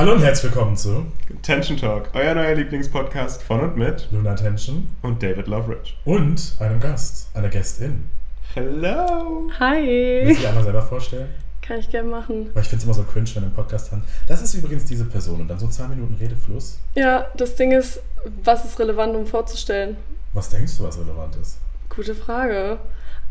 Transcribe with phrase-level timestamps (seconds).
[0.00, 1.04] Hallo und herzlich willkommen zu
[1.42, 5.92] Tension Talk, euer neuer Lieblingspodcast von und mit Luna Tension und David Loveridge.
[6.06, 8.08] und einem Gast, einer Gästin.
[8.54, 9.42] Hello!
[9.46, 10.22] Willst Hi.
[10.22, 11.28] du dich einmal selber vorstellen?
[11.60, 12.48] Kann ich gerne machen.
[12.54, 14.02] Weil ich finde es immer so cringe, wenn einen Podcast haben.
[14.26, 16.78] Das ist übrigens diese Person und dann so zwei Minuten Redefluss.
[16.94, 18.00] Ja, das Ding ist,
[18.42, 19.98] was ist relevant, um vorzustellen?
[20.32, 21.58] Was denkst du, was relevant ist?
[21.94, 22.78] Gute Frage.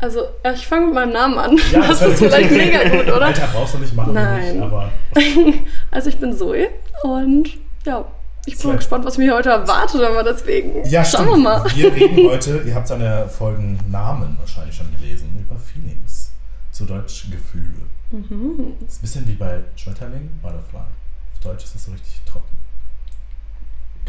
[0.00, 1.58] Also, ja, ich fange mit meinem Namen an.
[1.72, 3.26] Ja, das das ist vielleicht mega gut, oder?
[3.26, 4.56] Alter, brauchst du nicht machen, Nein.
[4.56, 4.90] Nicht, aber
[5.90, 6.68] Also, ich bin Zoe
[7.02, 7.50] und
[7.84, 8.04] ja,
[8.46, 11.36] ich bin mal gespannt, was mich heute erwartet, aber deswegen ja, schauen stimmt.
[11.36, 11.64] wir mal.
[11.74, 16.30] Wir reden heute, ihr habt seine Folgen Namen wahrscheinlich schon gelesen, über Feelings.
[16.72, 17.86] Zu Deutsch Gefühle.
[18.10, 18.74] Mhm.
[18.80, 20.78] Das ist ein bisschen wie bei Schmetterling, Butterfly.
[20.80, 22.59] Auf Deutsch ist das so richtig trocken.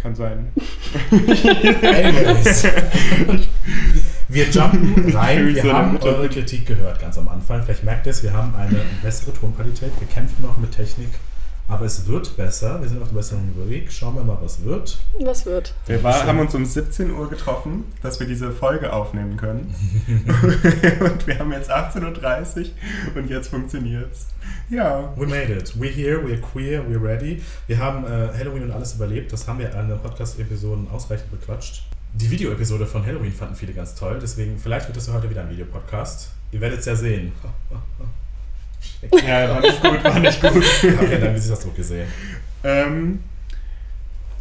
[0.02, 0.52] Kann sein.
[1.12, 2.64] Anyways.
[4.28, 5.54] Wir jumpen rein.
[5.54, 7.64] Wir haben eure Kritik gehört ganz am Anfang.
[7.64, 9.92] Vielleicht merkt ihr es, wir haben eine bessere Tonqualität.
[10.00, 11.10] Wir kämpfen noch mit Technik.
[11.72, 12.82] Aber es wird besser.
[12.82, 13.92] Wir sind auf dem besseren Weg.
[13.92, 15.00] Schauen wir mal, was wird.
[15.22, 15.74] Was wird?
[15.88, 19.74] Wir war, haben uns um 17 Uhr getroffen, dass wir diese Folge aufnehmen können.
[21.00, 24.28] und wir haben jetzt 18.30 Uhr und jetzt funktioniert's.
[24.70, 25.14] Ja.
[25.16, 25.74] We made it.
[25.80, 27.42] We're here, we're queer, we're ready.
[27.68, 29.32] Wir haben äh, Halloween und alles überlebt.
[29.32, 31.84] Das haben wir in den Podcast-Episoden ausreichend bequatscht.
[32.14, 34.20] Die Video-Episode von Halloween fanden viele ganz toll.
[34.22, 36.32] Deswegen, vielleicht wird das ja heute wieder ein Videopodcast.
[36.52, 37.32] Ihr werdet es ja sehen.
[39.28, 40.52] Ja, war nicht gut, war nicht gut.
[40.54, 42.08] Habt ihr deinen Gesichtsausdruck gesehen?
[42.64, 43.24] ähm,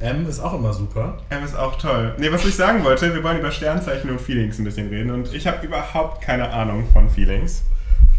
[0.00, 1.18] M ist auch immer super.
[1.28, 2.14] M ist auch toll.
[2.18, 5.32] Nee, was ich sagen wollte, wir wollen über Sternzeichen und Feelings ein bisschen reden und
[5.34, 7.62] ich habe überhaupt keine Ahnung von Feelings.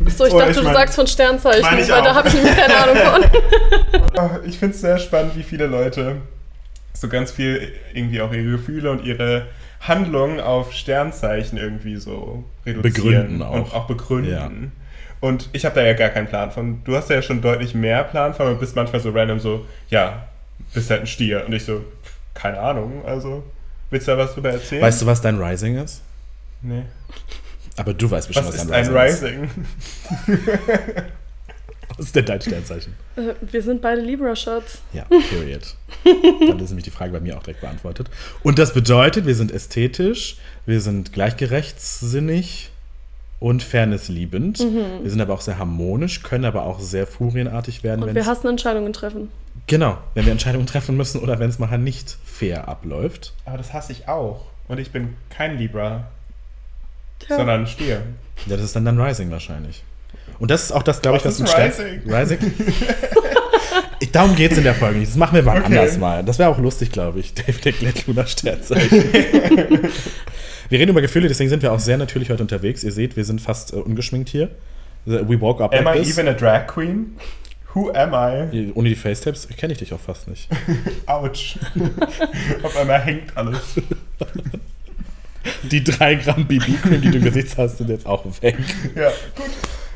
[0.06, 2.16] Achso, ich Oh, dachte, ich du mein- sagst von Sternzeichen, weil da auch.
[2.16, 4.20] habe ich nämlich keine Ahnung von.
[4.20, 6.18] Ah, Ich finde es sehr spannend, wie viele Leute
[6.94, 9.48] so ganz viel irgendwie auch ihre Gefühle und ihre
[9.80, 12.94] Handlungen auf Sternzeichen irgendwie so reduzieren.
[12.94, 13.54] Begründen auch.
[13.54, 14.32] Und auch begründen.
[14.32, 14.50] Ja.
[15.22, 16.84] Und ich habe da ja gar keinen Plan von.
[16.84, 20.28] Du hast ja schon deutlich mehr Plan von und bist manchmal so random so, ja,
[20.74, 21.46] bist halt ein Stier.
[21.46, 21.86] Und ich so,
[22.34, 23.44] keine Ahnung, also,
[23.92, 24.82] willst du da was drüber erzählen?
[24.82, 26.02] Weißt du, was dein Rising ist?
[26.62, 26.84] Nee.
[27.78, 29.50] Aber du weißt bestimmt, Was was, ist dein ein Rising Rising?
[30.28, 30.42] ist.
[31.98, 32.94] Was ist denn dein Sternzeichen?
[33.18, 34.82] Äh, Wir sind beide Libra-Shots.
[34.94, 35.76] Ja, period.
[36.06, 38.10] Dann ist nämlich die Frage bei mir auch direkt beantwortet.
[38.44, 42.71] Und das bedeutet, wir sind ästhetisch, wir sind gleichgerechtssinnig
[43.42, 44.60] und fairnessliebend.
[44.60, 48.26] Wir sind aber auch sehr harmonisch, können aber auch sehr furienartig werden, Und wenn wir
[48.26, 49.30] hassen Entscheidungen treffen.
[49.68, 53.34] genau, wenn wir Entscheidungen treffen müssen oder wenn es mal nicht fair abläuft.
[53.46, 54.46] Aber das hasse ich auch.
[54.70, 56.06] Und ich bin kein Libra,
[57.20, 57.36] Tja.
[57.36, 58.04] sondern ein Stier.
[58.46, 59.84] Ja, das ist dann dein Rising wahrscheinlich.
[60.40, 62.54] Und das ist auch das, glaube ich, Was ein Rising?
[64.00, 65.12] Ich, darum geht es in der Folge nicht.
[65.12, 65.78] Das machen wir mal Okay.
[65.78, 66.24] anders mal.
[66.24, 67.34] Das wäre auch lustig, glaube ich.
[67.36, 69.04] David erklärt Luna Sternzeichen.
[70.72, 72.84] wir reden über Gefühle, deswegen sind wir auch sehr natürlich heute unterwegs.
[72.84, 74.50] Ihr seht, wir sind fast äh, ungeschminkt hier.
[75.06, 76.18] We walk up Am like I this.
[76.18, 77.18] even a drag queen?
[77.74, 78.72] Who am I?
[78.74, 80.48] Ohne die Facetaps kenne ich dich auch fast nicht.
[81.08, 81.58] Autsch.
[82.64, 83.60] Auf einmal hängt alles.
[85.64, 88.58] Die drei Gramm BB-Cream, die du im Gesicht hast, sind jetzt auch weg.
[88.96, 89.50] Ja, gut.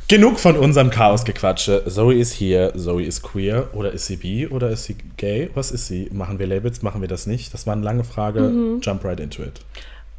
[0.09, 1.83] Genug von unserem Chaosgequatsche.
[1.87, 3.69] Zoe ist hier, Zoe ist queer.
[3.73, 5.49] Oder ist sie bi oder ist sie gay?
[5.53, 6.09] Was ist sie?
[6.11, 7.53] Machen wir Labels, machen wir das nicht?
[7.53, 8.41] Das war eine lange Frage.
[8.41, 8.81] Mhm.
[8.81, 9.61] Jump right into it.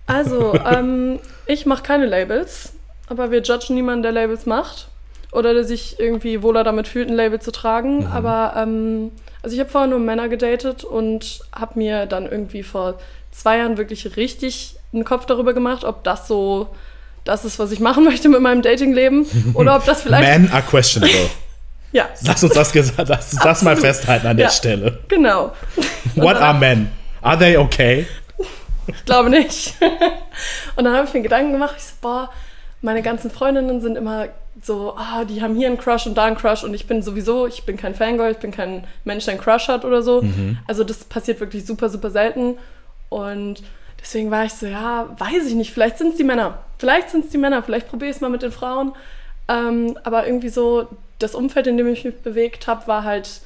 [0.07, 2.73] Also, ähm, ich mache keine Labels,
[3.09, 4.89] aber wir judgen niemanden, der Labels macht.
[5.33, 8.01] Oder der sich irgendwie wohler damit fühlt, ein Label zu tragen.
[8.01, 8.07] Mhm.
[8.13, 9.11] Aber, ähm,
[9.43, 12.99] also ich habe vorher nur Männer gedatet und habe mir dann irgendwie vor
[13.33, 16.69] zwei Jahren wirklich richtig einen Kopf darüber gemacht, ob das so
[17.25, 19.27] das ist, was ich machen möchte mit meinem Datingleben.
[19.55, 20.27] Oder ob das vielleicht.
[20.27, 21.29] Men are questionable.
[21.93, 24.53] Ja, Lass uns das, lass uns das mal festhalten an der Ja.
[24.53, 24.99] Stelle.
[25.09, 25.53] genau.
[26.17, 26.91] What are men?
[27.23, 28.07] Are they okay?
[28.87, 29.75] Ich glaube nicht.
[30.77, 32.31] Und dann habe ich mir Gedanken gemacht, ich so, boah,
[32.83, 34.29] meine ganzen Freundinnen sind immer
[34.63, 37.47] so, ah, die haben hier einen Crush und da einen Crush und ich bin sowieso,
[37.47, 40.23] ich bin kein Fangirl, ich bin kein Mensch, der einen Crush hat oder so.
[40.67, 42.57] Also das passiert wirklich super, super selten.
[43.09, 43.63] Und
[44.01, 46.59] deswegen war ich so, ja, weiß ich nicht, vielleicht sind es die Männer.
[46.79, 48.95] Vielleicht sind es die Männer, vielleicht probiere ich es mal mit den Frauen.
[49.49, 53.41] Ähm, aber irgendwie so, das Umfeld, in dem ich mich bewegt habe, war halt,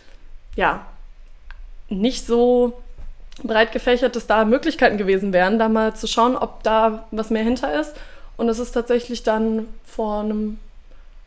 [0.57, 0.87] ja,
[1.89, 2.81] nicht so
[3.49, 7.43] breit gefächert, dass da Möglichkeiten gewesen wären, da mal zu schauen, ob da was mehr
[7.45, 7.93] hinter ist.
[8.37, 10.59] Und es ist tatsächlich dann vor einem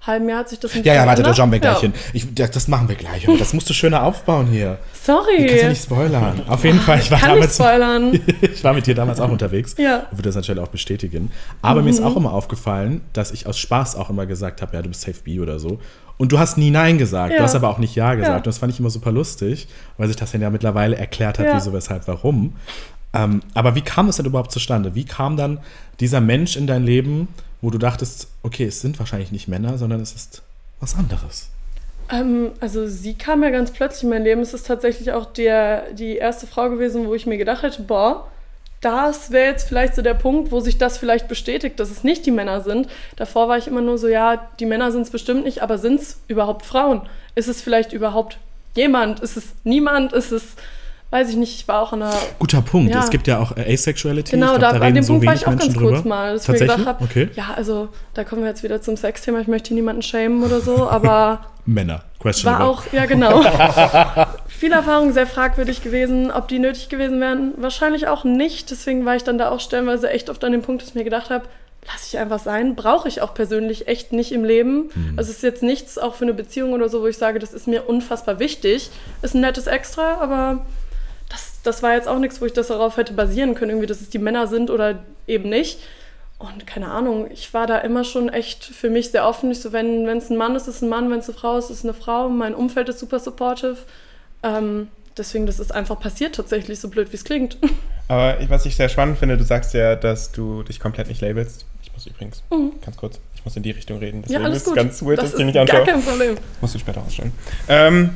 [0.06, 1.82] halben Jahr hat sich das Ja, ja, warte, da jumpen wir gleich Ja.
[1.82, 1.94] hin.
[2.12, 3.28] Ich, das, das machen wir gleich.
[3.28, 4.78] aber Das musst du schöner aufbauen hier.
[5.02, 5.38] Sorry.
[5.38, 6.42] Du kannst ja nicht spoilern.
[6.48, 8.20] Auf jeden Fall, ich war, Kann damals, spoilern.
[8.42, 9.76] ich war mit dir damals auch unterwegs.
[9.78, 10.04] Ja.
[10.12, 11.32] Ich würde das natürlich auch bestätigen.
[11.62, 14.82] Aber mir ist auch immer aufgefallen, dass ich aus Spaß auch immer gesagt habe, ja,
[14.82, 15.80] du bist Safe B oder so.
[16.18, 17.32] Und du hast nie Nein gesagt.
[17.34, 17.44] Du Ja.
[17.44, 18.32] hast aber auch nicht Ja gesagt.
[18.32, 18.38] Ja.
[18.38, 19.68] Und das fand ich immer super lustig,
[19.98, 21.56] weil sich das ja mittlerweile erklärt hat, Ja.
[21.56, 22.54] wieso, weshalb, warum.
[23.14, 24.96] Ähm, aber wie kam es denn überhaupt zustande?
[24.96, 25.60] Wie kam dann
[26.00, 27.28] dieser Mensch in dein Leben,
[27.62, 30.42] wo du dachtest, okay, es sind wahrscheinlich nicht Männer, sondern es ist
[30.80, 31.50] was anderes?
[32.10, 34.42] Ähm, also sie kam ja ganz plötzlich in mein Leben.
[34.42, 38.28] Es ist tatsächlich auch der, die erste Frau gewesen, wo ich mir gedacht hätte, boah,
[38.84, 42.26] das wäre jetzt vielleicht so der Punkt, wo sich das vielleicht bestätigt, dass es nicht
[42.26, 42.88] die Männer sind.
[43.16, 46.02] Davor war ich immer nur so, ja, die Männer sind es bestimmt nicht, aber sind
[46.02, 47.02] es überhaupt Frauen?
[47.36, 48.38] Ist es vielleicht überhaupt
[48.76, 49.20] jemand?
[49.22, 50.12] Ist es niemand?
[50.14, 50.44] Ist es,
[51.12, 52.14] weiß ich nicht, ich war auch in einer...
[52.40, 52.94] Guter Punkt.
[52.94, 53.00] Ja.
[53.00, 54.32] Es gibt ja auch äh, Asexuality.
[54.32, 55.96] Genau, Ich glaub, da, an reden dem so Punkt war ich auch ganz Menschen kurz
[56.00, 56.10] drüber.
[56.10, 57.30] mal, dass ich mir gedacht habe, Okay.
[57.36, 60.90] ja, also da kommen wir jetzt wieder zum Sexthema, ich möchte niemanden schämen oder so,
[60.90, 62.04] aber Männer.
[62.20, 62.66] Questionable.
[62.68, 63.44] war auch, ja genau.
[64.64, 66.32] Viel Erfahrung, sehr fragwürdig gewesen.
[66.32, 68.72] Ob die nötig gewesen wären, wahrscheinlich auch nicht.
[68.72, 71.04] Deswegen war ich dann da auch stellenweise echt oft an dem Punkt, dass ich mir
[71.04, 71.50] gedacht habe,
[71.86, 72.74] lasse ich einfach sein.
[72.74, 74.90] Brauche ich auch persönlich echt nicht im Leben.
[74.96, 75.16] Mhm.
[75.18, 77.54] Also es ist jetzt nichts auch für eine Beziehung oder so, wo ich sage, das
[77.54, 78.90] ist mir unfassbar wichtig.
[79.22, 80.66] Ist ein nettes Extra, aber
[81.28, 84.00] das, das war jetzt auch nichts, wo ich das darauf hätte basieren können, irgendwie, dass
[84.00, 85.82] es die Männer sind oder eben nicht.
[86.40, 89.52] Und keine Ahnung, ich war da immer schon echt für mich sehr offen.
[89.52, 91.58] Ich so, wenn es ein Mann ist, ist es ein Mann, wenn es eine Frau
[91.58, 92.30] ist, ist es eine Frau.
[92.30, 93.76] Mein Umfeld ist super supportive.
[94.44, 94.88] Ähm,
[95.18, 97.58] deswegen, das ist einfach passiert tatsächlich, so blöd wie es klingt.
[98.08, 101.66] Aber was ich sehr spannend finde, du sagst ja, dass du dich komplett nicht labelst.
[101.82, 102.44] Ich muss übrigens,
[102.84, 104.18] ganz kurz, ich muss in die Richtung reden.
[104.20, 104.24] Mhm.
[104.24, 104.76] ja, Deswegen alles ist gut.
[104.76, 105.84] ganz weird, das dass ich ist nicht gar anschaue.
[105.86, 106.36] kein Problem.
[106.62, 107.32] Musst du später ausstellen.
[107.70, 108.10] Ähm,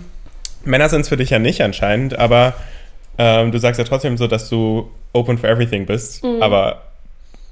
[0.65, 2.53] Männer sind es für dich ja nicht anscheinend, aber
[3.18, 6.41] ähm, du sagst ja trotzdem so, dass du open for everything bist, Mhm.
[6.41, 6.81] aber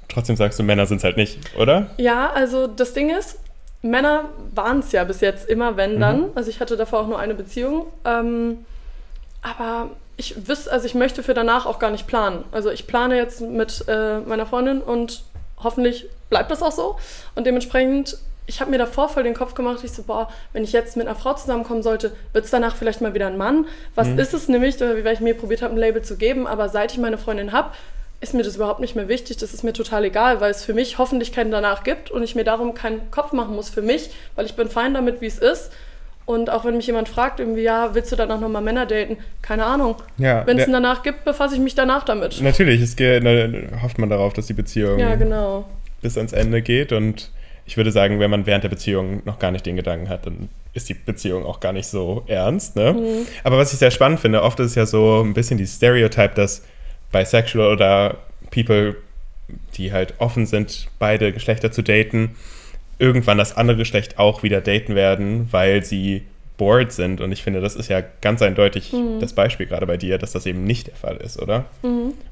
[0.08, 1.90] trotzdem sagst du, Männer sind es halt nicht, oder?
[1.96, 3.38] Ja, also das Ding ist,
[3.82, 6.30] Männer waren es ja bis jetzt immer, wenn dann.
[6.34, 7.86] Also ich hatte davor auch nur eine Beziehung.
[8.04, 8.64] Ähm,
[9.42, 12.44] aber ich wüsste, also ich möchte für danach auch gar nicht planen.
[12.52, 15.24] Also ich plane jetzt mit äh, meiner Freundin und
[15.62, 16.96] hoffentlich bleibt das auch so.
[17.34, 20.72] Und dementsprechend, ich habe mir davor voll den Kopf gemacht, ich so, boah, wenn ich
[20.72, 23.66] jetzt mit einer Frau zusammenkommen sollte, wird es danach vielleicht mal wieder ein Mann.
[23.94, 26.92] Was ist es nämlich, weil ich mir probiert habe, ein Label zu geben, aber seit
[26.92, 27.70] ich meine Freundin habe,
[28.20, 29.36] ist mir das überhaupt nicht mehr wichtig.
[29.36, 32.34] Das ist mir total egal, weil es für mich hoffentlich keinen danach gibt und ich
[32.34, 35.38] mir darum keinen Kopf machen muss für mich, weil ich bin fein damit, wie es
[35.38, 35.70] ist.
[36.24, 39.18] Und auch wenn mich jemand fragt, irgendwie, ja, willst du danach nochmal Männer daten?
[39.42, 39.94] Keine Ahnung.
[40.18, 42.40] Ja, Wenn es einen danach gibt, befasse ich mich danach damit.
[42.40, 45.66] Natürlich, es geht, ne, hofft man darauf, dass die Beziehung Ja, genau.
[46.02, 47.30] bis ans Ende geht und
[47.64, 50.48] ich würde sagen, wenn man während der Beziehung noch gar nicht den Gedanken hat, dann
[50.72, 52.74] ist die Beziehung auch gar nicht so ernst.
[52.76, 52.92] Ne?
[52.92, 53.26] Mhm.
[53.44, 56.34] Aber was ich sehr spannend finde, oft ist es ja so ein bisschen die Stereotype,
[56.34, 56.62] dass
[57.18, 58.18] bisexual oder
[58.50, 58.96] People,
[59.76, 62.36] die halt offen sind, beide Geschlechter zu daten,
[62.98, 66.22] irgendwann das andere Geschlecht auch wieder daten werden, weil sie
[66.56, 67.20] bored sind.
[67.20, 69.20] Und ich finde, das ist ja ganz eindeutig Mhm.
[69.20, 71.66] das Beispiel gerade bei dir, dass das eben nicht der Fall ist, oder?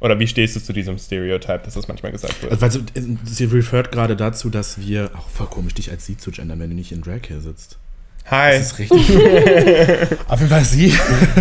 [0.01, 2.51] Oder wie stehst du zu diesem Stereotype, dass das manchmal gesagt wird?
[2.63, 5.11] Also, weil sie, refert gerade dazu, dass wir.
[5.15, 7.79] Auch voll komisch, dich als sie zu gendern, wenn du nicht in Drag hier sitzt.
[8.31, 8.59] Hi.
[8.59, 9.11] Das ist richtig.
[10.29, 10.95] Auf jeden Fall sie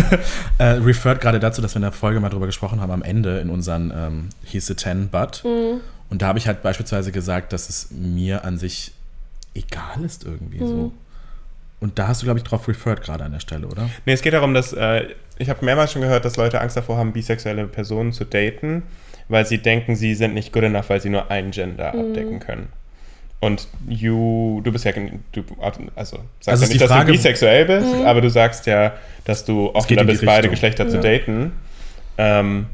[0.58, 3.38] äh, refert gerade dazu, dass wir in der Folge mal drüber gesprochen haben, am Ende
[3.38, 5.42] in unseren ähm, He's a 10 But.
[5.44, 8.92] Und da habe ich halt beispielsweise gesagt, dass es mir an sich
[9.54, 10.92] egal ist irgendwie so.
[11.80, 13.90] Und da hast du, glaube ich, drauf refert gerade an der Stelle, oder?
[14.06, 15.08] Nee, es geht darum, dass äh,
[15.38, 18.84] ich habe mehrmals schon gehört, dass Leute Angst davor haben, bisexuelle Personen zu daten,
[19.28, 22.68] weil sie denken, sie sind nicht good enough, weil sie nur ein Gender abdecken können.
[23.44, 25.44] Und you, du bist ja, du,
[25.94, 28.94] also sagst Also ja nicht, dass Frage- du bisexuell bist, aber du sagst ja,
[29.24, 30.50] dass du offener die bist, beide Richtung.
[30.52, 31.52] Geschlechter zu daten.
[32.16, 32.66] Ähm,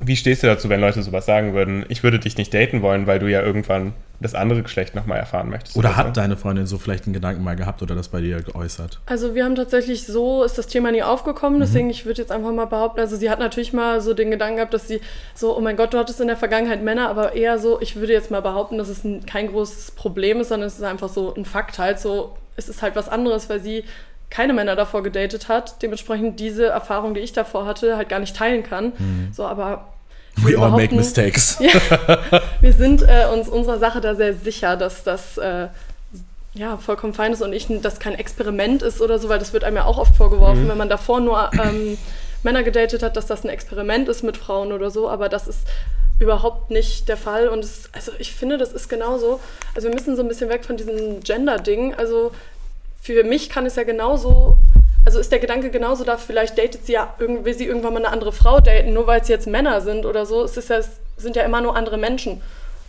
[0.00, 1.86] wie stehst du dazu, wenn Leute sowas sagen würden?
[1.88, 3.94] Ich würde dich nicht daten wollen, weil du ja irgendwann
[4.24, 5.76] das andere Geschlecht nochmal erfahren möchtest.
[5.76, 5.96] Oder so?
[5.96, 9.00] hat deine Freundin so vielleicht einen Gedanken mal gehabt oder das bei dir geäußert?
[9.06, 12.52] Also wir haben tatsächlich so, ist das Thema nie aufgekommen, deswegen ich würde jetzt einfach
[12.52, 15.00] mal behaupten, also sie hat natürlich mal so den Gedanken gehabt, dass sie
[15.34, 18.12] so, oh mein Gott, du hattest in der Vergangenheit Männer, aber eher so, ich würde
[18.12, 21.34] jetzt mal behaupten, dass es ein, kein großes Problem ist, sondern es ist einfach so
[21.34, 23.84] ein Fakt halt, so, es ist halt was anderes, weil sie
[24.30, 28.34] keine Männer davor gedatet hat, dementsprechend diese Erfahrung, die ich davor hatte, halt gar nicht
[28.34, 28.92] teilen kann.
[29.32, 29.93] So, aber
[30.36, 31.58] We wir all make mistakes.
[32.60, 35.68] wir sind äh, uns unserer Sache da sehr sicher, dass das äh,
[36.54, 39.64] ja vollkommen fein ist und ich, das kein Experiment ist oder so, weil das wird
[39.64, 41.98] einem ja auch oft vorgeworfen, wenn man davor nur ähm,
[42.42, 45.66] Männer gedatet hat, dass das ein Experiment ist mit Frauen oder so, aber das ist
[46.20, 49.40] überhaupt nicht der Fall und es, also ich finde, das ist genauso,
[49.74, 52.30] also wir müssen so ein bisschen weg von diesem Gender-Ding, also
[53.02, 54.56] für mich kann es ja genauso,
[55.04, 58.04] also ist der Gedanke genauso da, vielleicht datet sie ja, irgendwie, will sie irgendwann mal
[58.04, 60.42] eine andere Frau daten, nur weil es jetzt Männer sind oder so.
[60.44, 62.40] Es ist ja, es sind ja immer nur andere Menschen.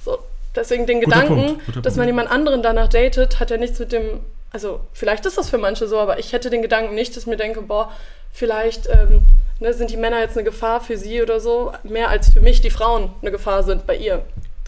[0.03, 0.19] So,
[0.55, 3.91] deswegen den Guter Gedanken, Punkt, dass man jemand anderen danach datet, hat ja nichts mit
[3.91, 7.23] dem, also vielleicht ist das für manche so, aber ich hätte den Gedanken nicht, dass
[7.23, 7.91] ich mir denke, boah,
[8.31, 9.21] vielleicht ähm,
[9.59, 12.61] ne, sind die Männer jetzt eine Gefahr für sie oder so, mehr als für mich
[12.61, 14.23] die Frauen eine Gefahr sind bei ihr.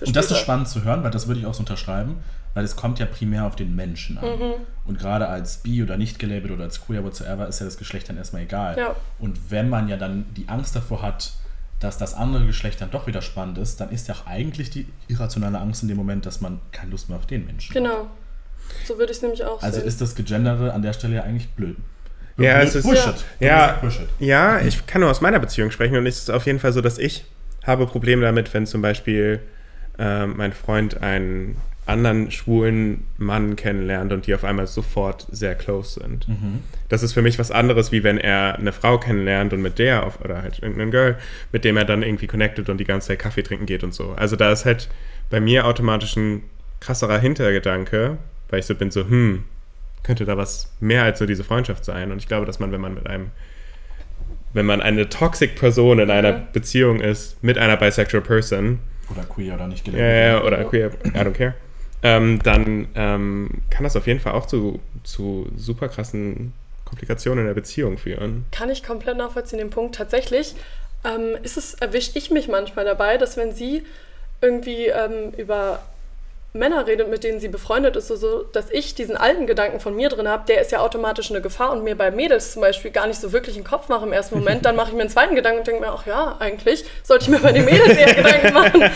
[0.06, 2.24] Und das ist spannend zu hören, weil das würde ich auch so unterschreiben,
[2.58, 4.26] weil es kommt ja primär auf den Menschen an.
[4.40, 4.54] Mhm.
[4.86, 8.10] Und gerade als bi oder nicht gelabelt oder als queer whatsoever ist ja das Geschlecht
[8.10, 8.76] dann erstmal egal.
[8.80, 8.96] Ja.
[9.20, 11.34] Und wenn man ja dann die Angst davor hat,
[11.80, 14.88] dass das andere Geschlecht dann doch wieder spannend ist, dann ist ja auch eigentlich die
[15.08, 17.84] irrationale Angst in dem Moment, dass man keine Lust mehr auf den Menschen hat.
[17.84, 18.08] Genau.
[18.88, 19.88] So würde ich es nämlich auch Also sehen.
[19.88, 21.78] ist das Gegendere an der Stelle ja eigentlich blöd.
[22.38, 23.24] Ja, Blöd- es ist- Bullshit.
[23.40, 23.74] Ja.
[23.80, 24.08] Bullshit.
[24.18, 26.82] Ja, ich kann nur aus meiner Beziehung sprechen und es ist auf jeden Fall so,
[26.82, 27.26] dass ich
[27.68, 29.42] habe Probleme damit, wenn zum Beispiel
[30.00, 36.00] ähm, mein Freund einen anderen schwulen Mann kennenlernt und die auf einmal sofort sehr close
[36.02, 36.28] sind.
[36.90, 40.06] Das ist für mich was anderes, wie wenn er eine Frau kennenlernt und mit der
[40.06, 41.18] auf, oder halt irgendeinen Girl,
[41.52, 44.14] mit dem er dann irgendwie connected und die ganze Zeit Kaffee trinken geht und so.
[44.18, 44.90] Also da ist halt
[45.30, 46.44] bei mir automatisch ein
[46.80, 48.18] krasserer Hintergedanke,
[48.50, 49.44] weil ich so bin so, hm,
[50.04, 52.12] könnte da was mehr als nur diese Freundschaft sein.
[52.12, 53.32] Und ich glaube, dass man, wenn man mit einem,
[54.54, 56.42] wenn man eine toxic Person in einer Mhm.
[56.54, 58.80] Beziehung ist, mit einer bisexual Person,
[59.12, 60.18] Oder queer oder nicht ja, gelabelt.
[60.26, 61.54] ja, oder queer, I don't care,
[62.04, 66.54] ähm, dann ähm, kann das auf jeden Fall auch zu, zu super krassen
[66.86, 68.46] Komplikationen in der Beziehung führen.
[68.52, 69.96] Kann ich komplett nachvollziehen, den Punkt.
[69.96, 70.56] Tatsächlich
[71.04, 73.84] ähm, ist es, erwische ich mich manchmal dabei, dass wenn sie
[74.42, 75.80] irgendwie ähm, über
[76.54, 80.10] Männer redet, mit denen sie befreundet ist, so, dass ich diesen alten Gedanken von mir
[80.10, 83.06] drin habe, der ist ja automatisch eine Gefahr und mir bei Mädels zum Beispiel gar
[83.08, 85.36] nicht so wirklich einen Kopf mache im ersten Moment, dann mache ich mir einen zweiten
[85.36, 88.54] Gedanken und denke mir, ach ja, eigentlich sollte ich mir bei den Mädels eher Gedanken
[88.54, 88.90] machen.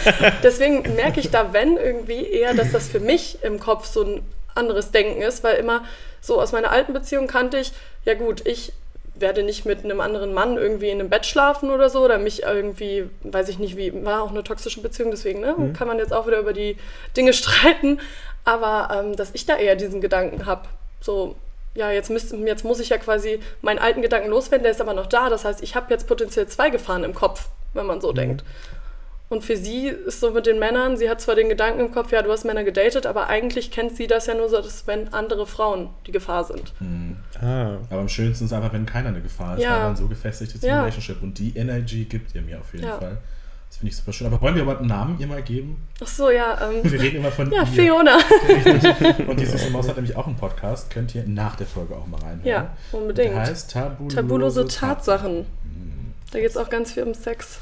[0.43, 4.21] Deswegen merke ich da, wenn irgendwie eher, dass das für mich im Kopf so ein
[4.55, 5.83] anderes Denken ist, weil immer
[6.19, 7.71] so aus meiner alten Beziehung kannte ich,
[8.05, 8.73] ja gut, ich
[9.21, 12.43] werde nicht mit einem anderen Mann irgendwie in einem Bett schlafen oder so oder mich
[12.43, 16.13] irgendwie, weiß ich nicht, wie, war auch eine toxische Beziehung, deswegen ne, kann man jetzt
[16.13, 16.77] auch wieder über die
[17.15, 17.99] Dinge streiten,
[18.43, 20.67] aber ähm, dass ich da eher diesen Gedanken habe,
[20.99, 21.35] so,
[21.73, 24.93] ja, jetzt, müsst, jetzt muss ich ja quasi meinen alten Gedanken loswerden, der ist aber
[24.93, 28.11] noch da, das heißt, ich habe jetzt potenziell zwei Gefahren im Kopf, wenn man so
[28.11, 28.43] denkt.
[29.31, 32.11] Und für sie ist so mit den Männern, sie hat zwar den Gedanken im Kopf,
[32.11, 35.13] ja, du hast Männer gedatet, aber eigentlich kennt sie das ja nur so, dass wenn
[35.13, 36.73] andere Frauen die Gefahr sind.
[37.41, 37.77] Ah.
[37.89, 39.71] Aber am schönsten ist einfach, wenn keiner eine Gefahr ist, Ja.
[39.77, 40.73] weil man so gefestigt ist Ja.
[40.73, 41.23] im Relationship.
[41.23, 42.97] Und die Energy gibt ihr mir auf jeden Ja.
[42.97, 43.19] Fall.
[43.69, 44.27] Das finde ich super schön.
[44.27, 45.81] Aber wollen wir aber einen Namen ihr mal geben?
[46.03, 47.67] Ach so, ja, ähm, Wir reden immer von ja, ihr.
[47.67, 48.17] Fiona.
[49.27, 50.89] Und die Süße Maus hat nämlich auch einen Podcast.
[50.91, 52.45] Könnt ihr nach der Folge auch mal reinhören.
[52.45, 53.31] Ja, unbedingt.
[53.33, 55.45] Der heißt Tabulose, Tabulose Tatsachen.
[56.33, 57.59] Da geht es auch ganz viel um Sex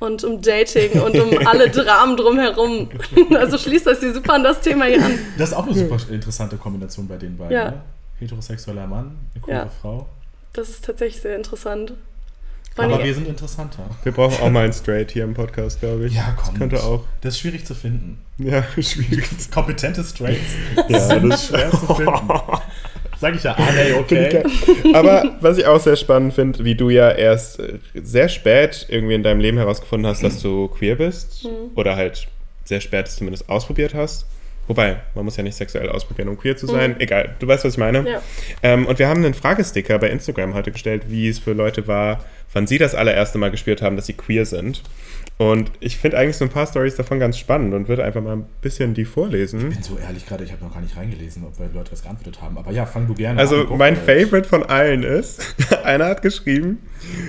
[0.00, 2.88] und um Dating und um alle Dramen drumherum.
[3.36, 5.18] Also schließt das sie super an das Thema hier an.
[5.36, 7.52] Das ist auch eine super interessante Kombination bei den beiden.
[7.52, 7.70] Ja.
[7.70, 7.82] Ne?
[8.20, 9.70] Heterosexueller Mann, eine coole Ja.
[9.80, 10.06] Frau.
[10.52, 11.92] Das ist tatsächlich sehr interessant.
[12.74, 13.84] Vor Aber wir sind interessanter.
[14.04, 16.14] Wir brauchen auch mal einen Straight hier im Podcast, glaube ich.
[16.14, 16.50] Ja, komm.
[16.50, 17.04] Das könnte auch.
[17.20, 18.20] Das ist schwierig zu finden.
[18.38, 19.28] Ja, schwierig.
[19.52, 20.52] Kompetente Straights
[20.88, 22.12] Ja, das- schwer zu finden.
[23.20, 24.42] Sag ich ja, ah, nee, okay.
[24.94, 29.14] Aber was ich auch sehr spannend finde, wie du ja erst äh, sehr spät irgendwie
[29.14, 31.44] in deinem Leben herausgefunden hast, dass du queer bist.
[31.44, 31.72] Mhm.
[31.74, 32.28] Oder halt
[32.64, 34.26] sehr spät es zumindest ausprobiert hast.
[34.68, 36.96] Wobei, man muss ja nicht sexuell ausprobieren, um queer zu sein.
[37.00, 38.02] Egal, du weißt, was ich meine.
[38.02, 38.06] Mhm.
[38.06, 38.22] Ja.
[38.62, 42.24] Ähm, und wir haben einen Fragesticker bei Instagram heute gestellt, wie es für Leute war,
[42.52, 44.82] wann sie das allererste Mal gespürt haben, dass sie queer sind.
[45.38, 48.32] Und ich finde eigentlich so ein paar Stories davon ganz spannend und würde einfach mal
[48.38, 49.68] ein bisschen die vorlesen.
[49.68, 52.02] Ich bin so ehrlich gerade, ich habe noch gar nicht reingelesen, ob wir Leute was
[52.02, 52.58] geantwortet haben.
[52.58, 53.66] Aber ja, fang du gerne Also an.
[53.68, 53.94] Go mein.
[53.94, 55.40] Favorite von allen ist,
[55.84, 56.78] einer hat geschrieben,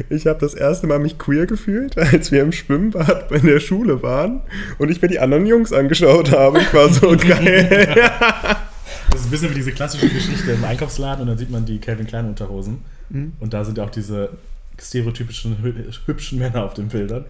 [0.10, 4.02] ich habe das erste Mal mich queer gefühlt, als wir im Schwimmbad in der Schule
[4.02, 4.42] waren
[4.80, 6.62] und ich mir die anderen Jungs angeschaut habe.
[6.62, 7.96] Ich war so geil.
[9.12, 11.78] Das ist ein bisschen wie diese klassische Geschichte im Einkaufsladen und dann sieht man die
[11.80, 12.80] Calvin Klein Unterhosen.
[13.10, 13.34] Mhm.
[13.40, 14.30] Und da sind ja auch diese
[14.82, 17.26] stereotypischen hü- hübschen Männer auf den Bildern.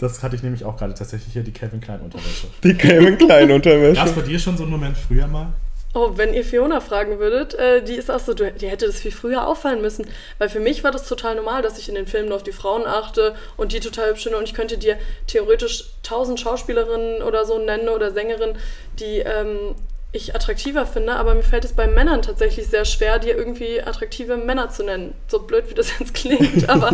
[0.00, 2.46] Das hatte ich nämlich auch gerade tatsächlich hier, die Calvin Klein Unterwäsche.
[2.64, 4.12] Die Calvin Klein Gab es Unterwäsche.
[4.14, 5.52] bei dir schon so einen Moment früher mal?
[5.92, 9.10] Oh, wenn ihr Fiona fragen würdet, äh, die ist auch so, die hätte das viel
[9.10, 10.06] früher auffallen müssen.
[10.38, 12.52] Weil für mich war das total normal, dass ich in den Filmen nur auf die
[12.52, 14.38] Frauen achte und die total hübsch finde.
[14.38, 18.56] Und ich könnte dir theoretisch tausend Schauspielerinnen oder so nennen oder Sängerinnen,
[19.00, 19.74] die ähm,
[20.12, 21.14] ich attraktiver finde.
[21.14, 25.14] Aber mir fällt es bei Männern tatsächlich sehr schwer, dir irgendwie attraktive Männer zu nennen.
[25.28, 26.68] So blöd, wie das jetzt klingt.
[26.68, 26.92] Aber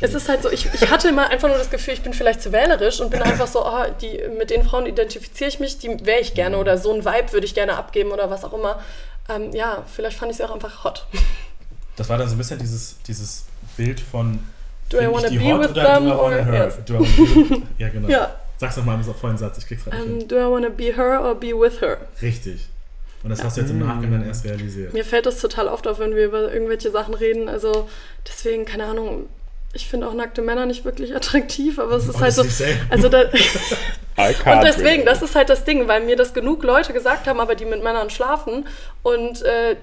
[0.00, 2.42] es ist halt so, ich, ich hatte immer einfach nur das Gefühl, ich bin vielleicht
[2.42, 6.04] zu wählerisch und bin einfach so, oh, die, mit den Frauen identifiziere ich mich, die
[6.04, 8.80] wäre ich gerne oder so ein Vibe würde ich gerne abgeben oder was auch immer.
[9.28, 11.06] Ähm, ja, vielleicht fand ich sie auch einfach hot.
[11.96, 14.38] das war dann so ein bisschen dieses, dieses Bild von
[14.88, 16.78] Do I wanna die be with them do I wanna or- yes.
[17.78, 18.08] Ja, genau.
[18.08, 18.36] Ja.
[18.58, 21.20] Sag's nochmal im vollen Satz, ich krieg's gerade nicht Ähm, do I wanna be her
[21.22, 21.98] or be with her?
[22.18, 22.28] hin.
[22.28, 22.68] Richtig.
[23.22, 24.92] Und das hast du jetzt im Nachgang dann erst realisiert.
[24.92, 27.48] Mir fällt das total oft auf, wenn wir über irgendwelche Sachen reden.
[27.48, 27.88] Also
[28.26, 29.28] deswegen, keine Ahnung,
[29.72, 32.42] ich finde auch nackte Männer nicht wirklich attraktiv, aber es ist halt so.
[32.44, 32.76] Same.
[32.88, 33.24] Also da,
[34.18, 37.54] Und deswegen, das ist halt das Ding, weil mir das genug Leute gesagt haben, aber
[37.54, 38.66] die mit Männern schlafen
[39.02, 39.76] und äh,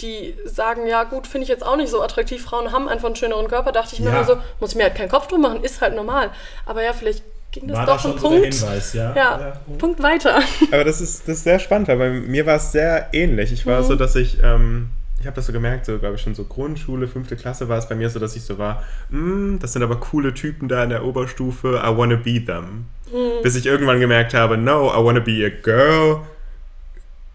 [0.00, 3.16] die sagen, ja gut, finde ich jetzt auch nicht so attraktiv, Frauen haben einfach einen
[3.16, 4.16] schöneren Körper, dachte ich mir Ja.
[4.18, 6.30] immer so, muss ich mir halt keinen Kopf drum machen, ist halt normal.
[6.66, 8.54] Aber ja, vielleicht ging das War da doch schon ein so der Punkt.
[8.54, 9.14] Hinweis, ja?
[9.16, 10.40] ja, Punkt weiter.
[10.72, 13.52] Aber das ist, das ist sehr spannend, weil bei mir war es sehr ähnlich.
[13.52, 13.70] Ich Mhm.
[13.70, 14.90] war so, dass ich, ähm,
[15.20, 17.88] ich habe das so gemerkt, so glaube ich schon so Grundschule, fünfte Klasse war es
[17.88, 20.90] bei mir so, dass ich so war, "Mm, das sind aber coole Typen da in
[20.90, 22.86] der Oberstufe, I wanna be them.
[23.12, 23.42] Mhm.
[23.42, 26.20] Bis ich irgendwann gemerkt habe, no, I wanna be a girl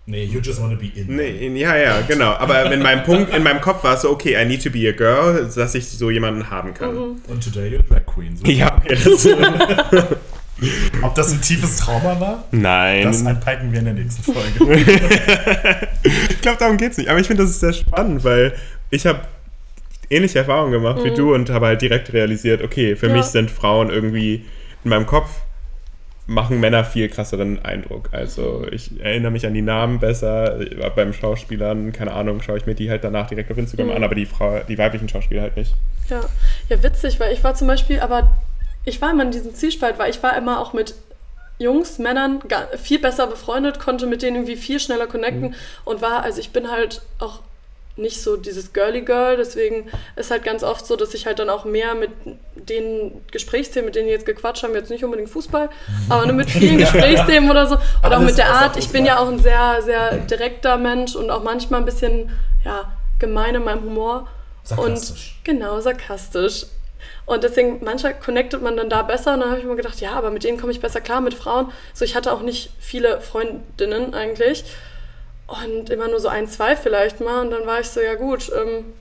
[0.08, 1.16] Nee, you just wanna be in.
[1.16, 2.34] Nee, ja, ja, genau.
[2.34, 4.88] Aber in meinem Punkt, in meinem Kopf war es so, okay, I need to be
[4.88, 6.96] a girl, dass ich so jemanden haben kann.
[6.96, 8.38] Und today you're Drag Queen.
[8.38, 8.46] So.
[8.46, 9.28] Ja, okay, das,
[11.02, 12.44] Ob das ein tiefes Trauma war?
[12.52, 13.04] nein.
[13.04, 14.80] Das einpacken wir in der nächsten Folge.
[16.30, 17.10] ich glaube, darum geht's nicht.
[17.10, 18.54] Aber ich finde, das ist sehr spannend, weil
[18.92, 19.22] ich habe
[20.10, 23.14] ähnliche Erfahrungen gemacht wie du und habe halt direkt realisiert, okay, für Ja.
[23.14, 24.46] mich sind Frauen irgendwie
[24.84, 25.30] in meinem Kopf
[26.28, 28.10] machen Männer viel krasseren Eindruck.
[28.12, 30.60] Also ich erinnere mich an die Namen besser.
[30.96, 34.16] Beim Schauspielern, keine Ahnung, schaue ich mir die halt danach direkt auf Instagram an, aber
[34.16, 35.74] die Frau, die weiblichen Schauspieler halt nicht.
[36.10, 36.22] Ja.
[36.70, 38.32] ja, witzig, weil ich war zum Beispiel, aber
[38.86, 40.96] ich war immer in diesem Zwiespalt, weil ich war immer auch mit
[41.58, 42.42] Jungs, Männern
[42.78, 45.56] viel besser befreundet, konnte mit denen irgendwie viel schneller connecten
[45.86, 47.40] und war, also ich bin halt auch
[47.98, 51.50] nicht so dieses Girly Girl, deswegen ist halt ganz oft so, dass ich halt dann
[51.50, 52.12] auch mehr mit
[52.56, 55.70] den Gesprächsthemen, mit denen jetzt gequatscht haben, jetzt nicht unbedingt Fußball,
[56.10, 57.76] aber nur mit vielen Gesprächsthemen oder so.
[57.76, 61.16] Und auch Alles mit der Art, ich bin ja auch ein sehr, sehr direkter Mensch
[61.16, 62.32] und auch manchmal ein bisschen,
[62.64, 64.28] ja, gemein in meinem Humor.
[64.64, 65.38] Sarkastisch.
[65.38, 66.66] Und genau, sarkastisch.
[67.26, 69.34] Und deswegen, manchmal connectet man dann da besser.
[69.34, 71.34] Und dann habe ich mir gedacht, ja, aber mit denen komme ich besser klar, mit
[71.34, 71.72] Frauen.
[71.94, 74.66] So, ich hatte auch nicht viele Freundinnen eigentlich.
[75.48, 77.42] Und immer nur so ein, zwei vielleicht mal.
[77.42, 78.94] Und dann war ich so, ja gut, ähm,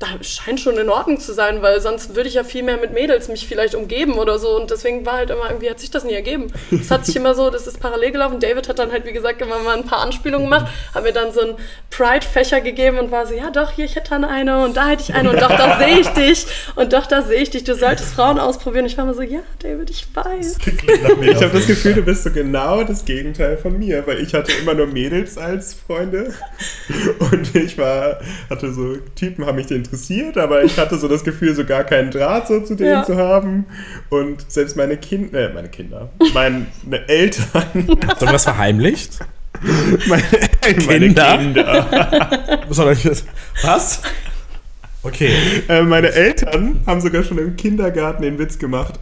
[0.00, 2.90] da scheint schon in Ordnung zu sein, weil sonst würde ich ja viel mehr mit
[2.94, 4.56] Mädels mich vielleicht umgeben oder so.
[4.56, 6.50] Und deswegen war halt immer, irgendwie hat sich das nie ergeben.
[6.70, 8.40] Es hat sich immer so, das ist parallel gelaufen.
[8.40, 11.32] David hat dann halt, wie gesagt, immer mal ein paar Anspielungen gemacht, hat mir dann
[11.32, 11.56] so einen
[11.90, 15.02] Pride-Fächer gegeben und war so, ja doch, hier, ich hätte dann eine und da hätte
[15.02, 16.46] ich eine und doch, da sehe ich dich.
[16.76, 17.64] Und doch, da sehe ich dich.
[17.64, 18.86] Du solltest Frauen ausprobieren.
[18.86, 20.56] Ich war mal so, ja, David, ich weiß.
[20.64, 24.52] Ich habe das Gefühl, du bist so genau das Gegenteil von mir, weil ich hatte
[24.62, 26.32] immer nur Mädels als Freunde
[27.18, 31.54] und ich war, hatte so, Typen haben mich interessiert, aber ich hatte so das Gefühl,
[31.54, 33.04] so gar keinen Draht so zu denen Ja.
[33.04, 33.66] zu haben
[34.08, 36.66] und selbst meine Kinder, äh, meine Kinder, meine
[37.08, 39.18] Eltern, Hast du das verheimlicht?
[40.08, 40.22] meine,
[40.60, 40.86] Kinder?
[40.86, 42.64] meine Kinder,
[43.62, 44.02] Was?
[45.02, 45.32] Okay.
[45.68, 48.94] äh, meine Eltern haben sogar schon im Kindergarten den Witz gemacht.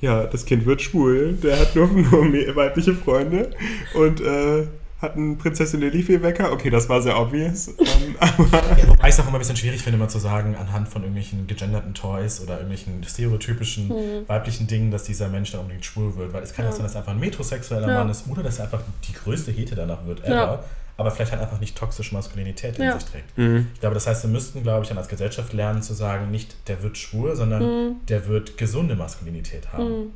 [0.00, 1.38] Ja, das Kind wird schwul.
[1.42, 2.24] Der hat nur, nur
[2.56, 3.50] weibliche Freunde
[3.94, 4.66] und äh,
[5.04, 6.50] hat einen Prinzessin Lilifee-Wecker.
[6.52, 7.68] Okay, das war sehr obvious.
[7.78, 8.44] Ähm, aber
[8.78, 11.02] Ja, wobei ich es auch immer ein bisschen schwierig finde, mal zu sagen, anhand von
[11.02, 13.90] irgendwelchen gegenderten Toys oder irgendwelchen stereotypischen
[14.26, 16.32] weiblichen Dingen, dass dieser Mensch da unbedingt schwul wird.
[16.32, 17.98] Weil es kann ja sein, dass er einfach ein metrosexueller Ja.
[17.98, 20.34] Mann ist oder dass er einfach die größte Hete danach wird ever.
[20.34, 20.64] Ja.
[20.96, 22.98] Aber vielleicht halt einfach nicht toxische Maskulinität in Ja.
[22.98, 23.30] sich trägt.
[23.36, 26.56] Ich glaube, das heißt, wir müssten, glaube ich, dann als Gesellschaft lernen zu sagen, nicht
[26.68, 30.12] der wird schwul, sondern der wird gesunde Maskulinität haben.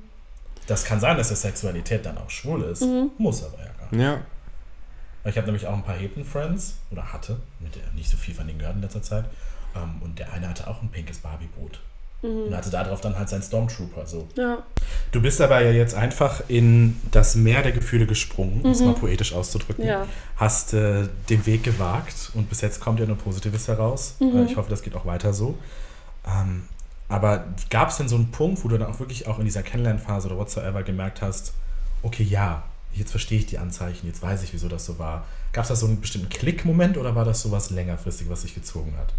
[0.67, 2.85] Das kann sein, dass der Sexualität dann auch schwul ist,
[3.19, 4.03] muss aber ja gar nicht.
[4.03, 4.21] ja.
[5.29, 8.47] Ich habe nämlich auch ein paar Heten-Friends, oder hatte, mit der nicht so viel von
[8.47, 9.25] denen gehört in letzter Zeit.
[9.77, 11.81] Ähm, und der eine hatte auch ein pinkes Barbie-Boot.
[12.21, 14.05] Und hatte darauf dann halt seinen Stormtrooper.
[14.05, 14.27] So.
[14.35, 14.65] Ja,
[15.13, 18.95] Du bist aber ja jetzt einfach in das Meer der Gefühle gesprungen, um es mal
[18.95, 19.85] poetisch auszudrücken.
[19.85, 20.07] Ja.
[20.37, 24.17] Hast äh, den Weg gewagt und bis jetzt kommt ja nur Positives heraus.
[24.21, 25.57] Äh, ich hoffe, das geht auch weiter so.
[26.27, 26.65] Ähm,
[27.09, 29.63] aber gab es denn so einen Punkt, wo du dann auch wirklich auch in dieser
[29.63, 31.55] Kennenlernphase oder whatsoever gemerkt hast,
[32.03, 35.27] okay, ja, jetzt verstehe ich die Anzeichen, jetzt weiß ich, wieso das so war.
[35.53, 38.55] Gab es da so einen bestimmten Klickmoment oder war das so was längerfristig, was sich
[38.55, 39.13] gezogen hat?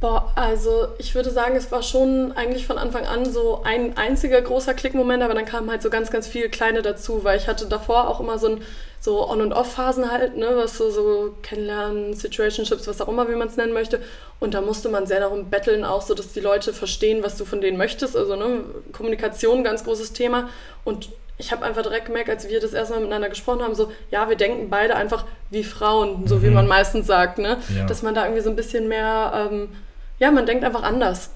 [0.00, 4.40] Boah, also ich würde sagen, es war schon eigentlich von Anfang an so ein einziger
[4.40, 7.66] großer Klickmoment, aber dann kamen halt so ganz, ganz viele kleine dazu, weil ich hatte
[7.66, 8.62] davor auch immer so ein
[8.98, 13.34] so On- und Off-Phasen halt, ne, was so, so Kennenlernen, Situationships, was auch immer, wie
[13.34, 14.00] man es nennen möchte.
[14.40, 17.44] Und da musste man sehr darum betteln, auch so, dass die Leute verstehen, was du
[17.46, 18.16] von denen möchtest.
[18.16, 20.50] Also ne, Kommunikation, ganz großes Thema.
[20.84, 21.10] Und
[21.40, 24.28] ich habe einfach direkt gemerkt, als wir das erste Mal miteinander gesprochen haben, so, ja,
[24.28, 27.56] wir denken beide einfach wie Frauen, so wie man meistens sagt, ne?
[27.74, 27.86] Ja.
[27.86, 29.70] Dass man da irgendwie so ein bisschen mehr, ähm,
[30.18, 31.30] ja, man denkt einfach anders.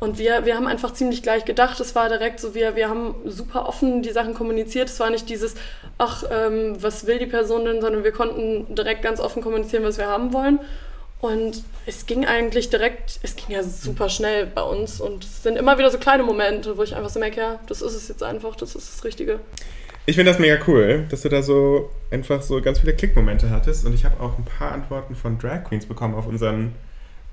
[0.00, 1.78] Und wir, wir haben einfach ziemlich gleich gedacht.
[1.80, 4.88] Es war direkt so, wir, wir haben super offen die Sachen kommuniziert.
[4.88, 5.54] Es war nicht dieses,
[5.98, 9.98] ach, ähm, was will die Person denn, sondern wir konnten direkt ganz offen kommunizieren, was
[9.98, 10.58] wir haben wollen.
[11.20, 15.00] Und es ging eigentlich direkt, es ging ja super schnell bei uns.
[15.00, 17.82] Und es sind immer wieder so kleine Momente, wo ich einfach so merke, ja, das
[17.82, 19.40] ist es jetzt einfach, das ist das Richtige.
[20.06, 23.84] Ich finde das mega cool, dass du da so einfach so ganz viele Klickmomente hattest.
[23.84, 26.74] Und ich habe auch ein paar Antworten von Drag Queens bekommen auf unseren,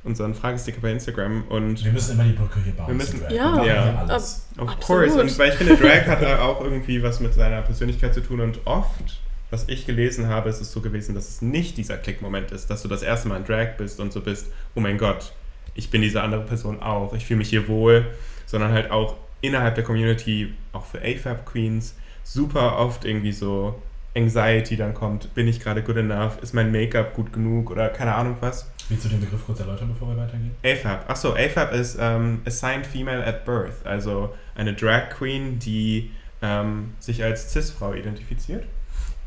[0.04, 1.46] unseren Fragesticker bei Instagram.
[1.48, 2.88] Und Wir müssen immer die Brücke hier bauen.
[2.90, 3.24] Wir müssen-.
[3.30, 3.64] Ja.
[3.64, 4.06] Ja.
[4.06, 4.48] alles.
[4.58, 4.82] Of Absolut.
[4.82, 5.22] course.
[5.22, 8.42] Und weil ich finde, Drag hat da auch irgendwie was mit seiner Persönlichkeit zu tun.
[8.42, 12.52] Und oft, was ich gelesen habe, ist es so gewesen, dass es nicht dieser Klickmoment
[12.52, 15.34] ist, dass du das erste Mal in Drag bist und so bist, oh mein Gott,
[15.76, 18.06] ich bin diese andere Person auch, ich fühle mich hier wohl,
[18.46, 23.82] sondern halt auch innerhalb der Community, auch für AFAB Queens, super oft irgendwie so
[24.16, 28.16] Anxiety dann kommt, bin ich gerade good enough, ist mein Make-up gut genug oder keine
[28.16, 28.70] Ahnung was.
[28.90, 30.56] Willst du den Begriff kurz erläutern, bevor wir weitergehen?
[30.64, 31.10] AFAB.
[31.10, 37.24] Achso, AFAB ist ähm, Assigned Female at Birth, also eine Drag Queen, die ähm, sich
[37.24, 38.64] als Cis-Frau identifiziert,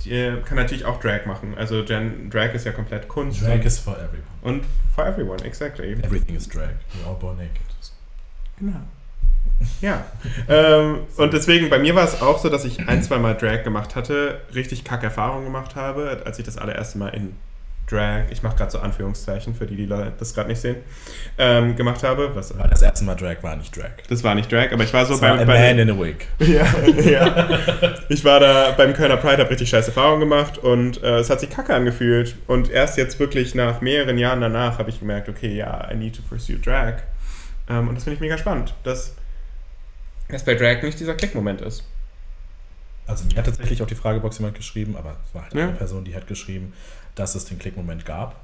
[0.04, 1.54] die kann natürlich auch Drag machen.
[1.56, 3.42] Also Jen, Drag ist ja komplett Kunst.
[3.42, 4.24] Drag is for everyone.
[4.42, 5.92] und for everyone, exactly.
[5.92, 6.70] Everything is drag.
[6.94, 7.60] We're all born naked.
[8.58, 8.80] Genau.
[9.80, 10.04] Ja.
[10.48, 13.62] ähm, und deswegen, bei mir war es auch so, dass ich ein, zwei Mal Drag
[13.62, 17.36] gemacht hatte, richtig kacke Erfahrungen gemacht habe, als ich das allererste Mal in
[17.90, 20.76] Drag, ich mache gerade so Anführungszeichen für die, die das gerade nicht sehen,
[21.38, 22.31] ähm, gemacht habe.
[22.35, 23.90] Was, Weil das erste Mal Drag war nicht Drag.
[24.09, 25.90] das war nicht Drag, aber ich war so Das war bei, a bei man in
[25.90, 26.26] a wig.
[26.38, 26.66] ja,
[27.00, 27.48] ja.
[28.09, 31.40] Ich war da beim Kölner Pride, habe richtig scheiß Erfahrungen gemacht und äh, es hat
[31.40, 32.37] sich kacke angefühlt.
[32.46, 36.14] Und erst jetzt wirklich nach mehreren Jahren danach habe ich gemerkt, okay, ja, I need
[36.16, 36.94] to pursue Drag.
[37.68, 39.14] Ähm, und das finde ich mega spannend, dass,
[40.29, 41.85] dass bei Drag nicht dieser Klickmoment ist.
[43.07, 45.64] Also mir hat tatsächlich auch die Fragebox jemand geschrieben, aber es war halt Ja.
[45.64, 46.72] eine Person, die hat geschrieben,
[47.20, 48.35] dass es den Klickmoment gab.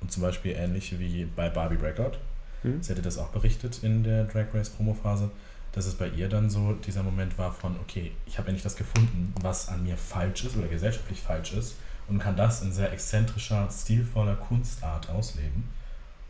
[0.00, 2.18] Und zum Beispiel ähnlich wie bei Barbie Breakout.
[2.62, 2.82] Hm?
[2.82, 5.30] Sie hatte das auch berichtet in der Drag Race Promo-Phase,
[5.72, 8.76] dass es bei ihr dann so dieser Moment war von, okay, ich habe endlich das
[8.76, 11.76] gefunden, was an mir falsch ist oder gesellschaftlich falsch ist
[12.08, 15.68] und kann das in sehr exzentrischer, stilvoller Kunstart ausleben.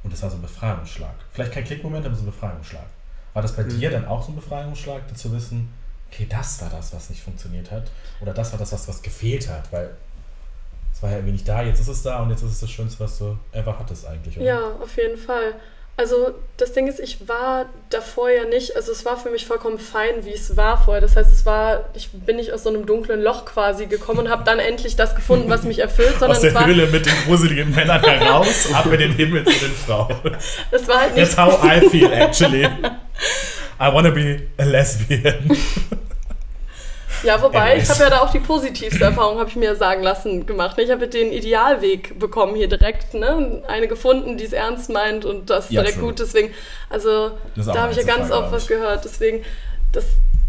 [0.02, 1.14] Und das war so ein Befreiungsschlag.
[1.33, 2.87] Vielleicht kein Klickmoment, aber so ein Befreiungsschlag.
[3.35, 3.81] War das bei Mhm.
[3.81, 5.68] dir dann auch so ein Befreiungsschlag, zu wissen,
[6.09, 7.90] okay, das war das, was nicht funktioniert hat?
[8.20, 9.72] Oder das war das, was, was gefehlt hat?
[9.72, 9.90] Weil
[11.02, 13.02] war ja irgendwie nicht da, jetzt ist es da und jetzt ist es das Schönste,
[13.02, 14.36] was du ever hattest eigentlich.
[14.36, 14.46] Oder?
[14.46, 15.54] Ja, auf jeden Fall.
[15.94, 19.78] Also das Ding ist, ich war davor ja nicht, also es war für mich vollkommen
[19.78, 21.02] fein, wie es war vorher.
[21.02, 24.30] Das heißt, es war, ich bin nicht aus so einem dunklen Loch quasi gekommen und
[24.30, 27.04] habe dann endlich das gefunden, was mich erfüllt, sondern Aus es der war, Höhle mit
[27.04, 30.16] den gruseligen Männern heraus, ab in den Himmel zu den Frauen.
[30.70, 32.64] es war halt nicht That's how I feel actually.
[32.64, 35.56] I wanna be a lesbian.
[37.22, 40.44] Ja, wobei, ich habe ja da auch die positivste Erfahrung, habe ich mir sagen lassen,
[40.46, 40.78] gemacht.
[40.78, 43.14] Ich habe den Idealweg bekommen hier direkt.
[43.14, 43.62] Ne?
[43.68, 46.08] Eine gefunden, die es ernst meint und das Ja, direkt true.
[46.08, 46.18] gut.
[46.18, 46.52] Deswegen,
[46.90, 49.04] also da habe ich ja ganz oft was gehört.
[49.04, 49.44] Deswegen,
[49.92, 50.04] das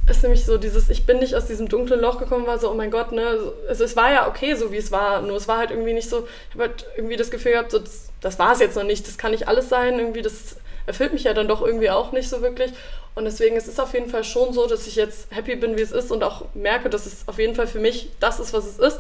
[0.10, 2.74] ist nämlich so dieses, ich bin nicht aus diesem dunklen Loch gekommen, war so, oh
[2.74, 3.38] mein Gott, ne?
[3.70, 6.10] Also, es war ja okay, so wie es war, nur es war halt irgendwie nicht
[6.10, 8.84] so, ich habe halt irgendwie das Gefühl gehabt, so, das, das war es jetzt noch
[8.84, 12.12] nicht, das kann nicht alles sein, irgendwie, das erfüllt mich ja dann doch irgendwie auch
[12.12, 12.72] nicht so wirklich.
[13.16, 15.78] Und deswegen es ist es auf jeden Fall schon so, dass ich jetzt happy bin,
[15.78, 18.54] wie es ist und auch merke, dass es auf jeden Fall für mich das ist,
[18.54, 19.00] was es ist.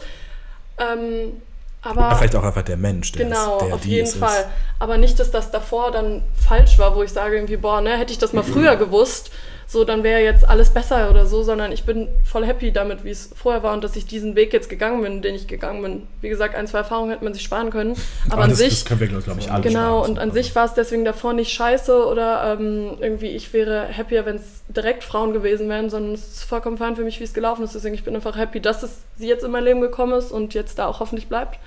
[0.77, 1.41] Ähm,
[1.81, 4.41] aber Aber vielleicht auch einfach der Mensch, der Genau, ist, der auf jeden Fall.
[4.41, 4.47] Ist.
[4.79, 8.13] Aber nicht, dass das davor dann falsch war, wo ich sage irgendwie, boah, ne, hätte
[8.13, 9.31] ich das mal früher gewusst,
[9.67, 13.10] so dann wäre jetzt alles besser oder so, sondern ich bin voll happy damit, wie
[13.12, 16.08] es vorher war und dass ich diesen Weg jetzt gegangen bin, den ich gegangen bin.
[16.21, 17.95] Wie gesagt, ein, zwei Erfahrungen hätte man sich sparen können,
[18.30, 20.12] aber, an das, sich das können wir, glaube ich, alle Genau, sparen.
[20.12, 24.26] und an sich war es deswegen davor nicht scheiße oder ähm, irgendwie ich wäre happier,
[24.26, 27.34] wenn es direkt Frauen gewesen wären, sondern es ist vollkommen fein für mich, wie es
[27.34, 27.76] gelaufen ist.
[27.76, 30.54] Deswegen ich bin einfach happy, dass es sie jetzt in mein Leben gekommen ist und
[30.54, 31.60] jetzt da auch hoffentlich bleibt.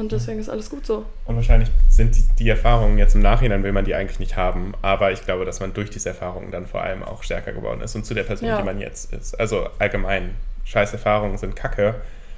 [0.00, 1.04] Und deswegen ist alles gut so.
[1.26, 4.72] Und wahrscheinlich sind die, die Erfahrungen jetzt im Nachhinein, will man die eigentlich nicht haben.
[4.80, 7.94] Aber ich glaube, dass man durch diese Erfahrungen dann vor allem auch stärker geworden ist
[7.94, 8.56] und zu der Person, Ja.
[8.56, 9.38] die man jetzt ist.
[9.38, 10.34] Also allgemein,
[10.64, 11.96] scheiß Erfahrungen sind kacke.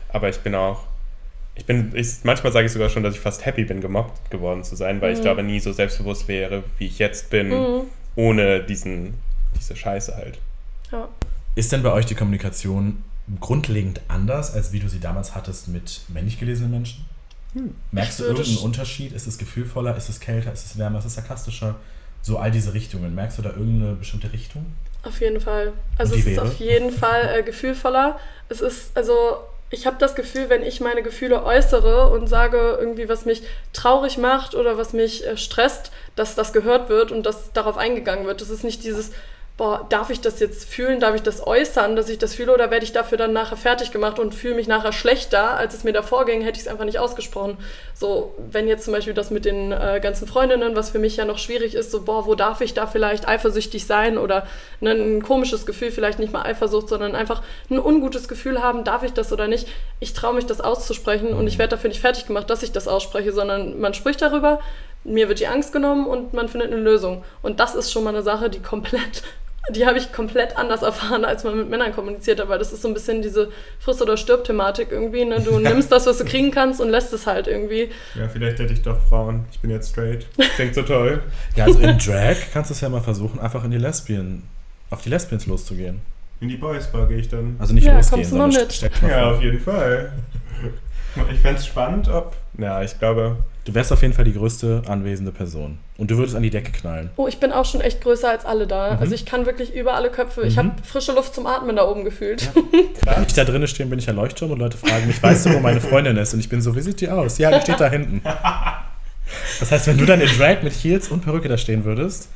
[0.09, 0.81] Aber ich bin auch,
[1.55, 4.65] ich bin, ich, manchmal sage ich sogar schon, dass ich fast happy bin, gemobbt geworden
[4.65, 5.23] zu sein, weil ich Mhm.
[5.23, 7.81] glaube, nie so selbstbewusst wäre, wie ich jetzt bin, Mhm.
[8.17, 9.15] ohne diesen,
[9.57, 10.39] diese Scheiße halt.
[10.91, 11.09] Ja.
[11.55, 13.05] Ist denn bei euch die Kommunikation
[13.39, 17.05] grundlegend anders, als wie du sie damals hattest mit männlich gelesenen Menschen?
[17.91, 19.13] Merkst du irgendeinen sch- Unterschied?
[19.13, 21.77] Ist es gefühlvoller, ist es kälter, ist es wärmer, ist es sarkastischer?
[22.23, 23.15] So all diese Richtungen.
[23.15, 24.67] Merkst du da irgendeine bestimmte Richtung?
[25.03, 25.73] Auf jeden Fall.
[25.99, 26.47] Also es die ist wäre?
[26.49, 28.19] auf jeden Fall äh, gefühlvoller.
[28.49, 29.39] Es ist, also
[29.71, 34.19] ich habe das Gefühl, wenn ich meine Gefühle äußere und sage irgendwie, was mich traurig
[34.19, 38.41] macht oder was mich äh, stresst, dass das gehört wird und dass darauf eingegangen wird.
[38.41, 39.11] Das ist nicht dieses,
[39.59, 42.71] boah, darf ich das jetzt fühlen, darf ich das äußern, dass ich das fühle oder
[42.71, 45.93] werde ich dafür dann nachher fertig gemacht und fühle mich nachher schlechter, als es mir
[45.93, 47.59] davor ging, hätte ich es einfach nicht ausgesprochen.
[47.95, 51.27] So, wenn jetzt zum Beispiel das mit den äh, ganzen Freundinnen, was für mich ja
[51.27, 54.47] noch schwierig ist, so, boah, wo darf ich da vielleicht eifersüchtig sein oder
[54.81, 59.03] ne, ein komisches Gefühl, vielleicht nicht mal Eifersucht, sondern einfach ein ungutes Gefühl haben, darf
[59.03, 59.69] ich das oder nicht.
[60.01, 62.89] Ich traue mich, das auszusprechen und ich werde dafür nicht fertig gemacht, dass ich das
[62.89, 64.61] ausspreche, sondern man spricht darüber,
[65.05, 67.25] mir wird die Angst genommen und man findet eine Lösung.
[67.43, 69.23] Und das ist schon mal eine Sache, die komplett
[69.71, 72.83] die habe ich komplett anders erfahren, als man mit Männern kommuniziert hat, weil das ist
[72.83, 75.25] so ein bisschen diese Friss- oder Stirb-Thematik irgendwie.
[75.25, 75.41] Ne?
[75.41, 77.91] Du nimmst das, was du kriegen kannst und lässt es halt irgendwie.
[78.15, 79.45] Ja, vielleicht hätte ich doch Frauen.
[79.53, 80.27] Ich bin jetzt straight.
[80.57, 81.23] Klingt so toll.
[81.57, 84.43] Ja, also in Drag kannst du es ja mal versuchen, einfach in die Lesbien,
[84.91, 86.01] auf die Lesbians loszugehen.
[86.41, 87.57] In die Boys Bar gehe ich dann.
[87.59, 88.91] Also nicht Ja, losgehen, sondern mit.
[89.07, 90.13] Ja, auf jeden Fall.
[91.31, 92.35] Ich fände es spannend, ob.
[92.59, 93.37] Ja, ich glaube.
[93.65, 95.79] Du wärst auf jeden Fall die größte anwesende Person.
[95.97, 97.11] Und du würdest an die Decke knallen.
[97.17, 98.95] Oh, ich bin auch schon echt größer als alle da.
[98.95, 98.99] Mhm.
[99.01, 100.43] Also ich kann wirklich über alle Köpfe.
[100.43, 100.59] Ich Mhm.
[100.59, 102.51] habe frische Luft zum Atmen da oben gefühlt.
[103.05, 105.55] Wenn ich da drinnen stehe, bin ich ein Leuchtturm und Leute fragen mich, weißt du,
[105.55, 106.35] wo meine Freundin ist?
[106.35, 107.39] Und ich bin so, wie sieht die aus?
[107.39, 108.21] Ja, die steht da hinten.
[109.61, 112.29] Das heißt, wenn du dann in Drag mit Heels und Perücke da stehen würdest,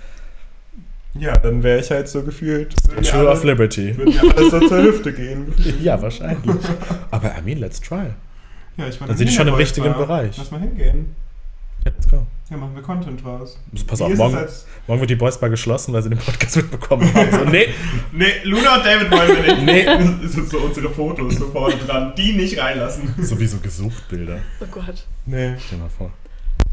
[1.19, 2.75] Ja, dann wäre ich halt so gefühlt.
[3.03, 3.97] True alle- of Liberty.
[3.97, 5.53] Würden mir alle so zur Hüfte gehen.
[5.83, 6.57] Ja, wahrscheinlich.
[7.11, 8.11] Aber I mean, let's try.
[8.77, 9.99] Ja, ich war Dann sind die schon in im richtigen Bar.
[10.07, 10.37] Bereich.
[10.37, 11.15] Lass mal hingehen.
[11.85, 12.27] Ja, let's go.
[12.51, 13.59] Ja, machen wir Content draus.
[13.89, 14.39] Pass auf, morgen,
[14.87, 17.31] morgen wird die Boys Bar geschlossen, weil sie den Podcast mitbekommen haben.
[17.33, 17.67] So, nee,
[18.13, 19.63] Nee, Luna und David wollen wir nicht.
[19.65, 19.85] Nee.
[20.23, 22.13] Das sind so unsere Fotos so vorne dran.
[22.17, 23.15] Die nicht reinlassen.
[23.19, 24.39] sowieso gesucht Bilder.
[24.61, 25.07] Oh Gott.
[25.27, 26.13] Nee, Stell mal vor.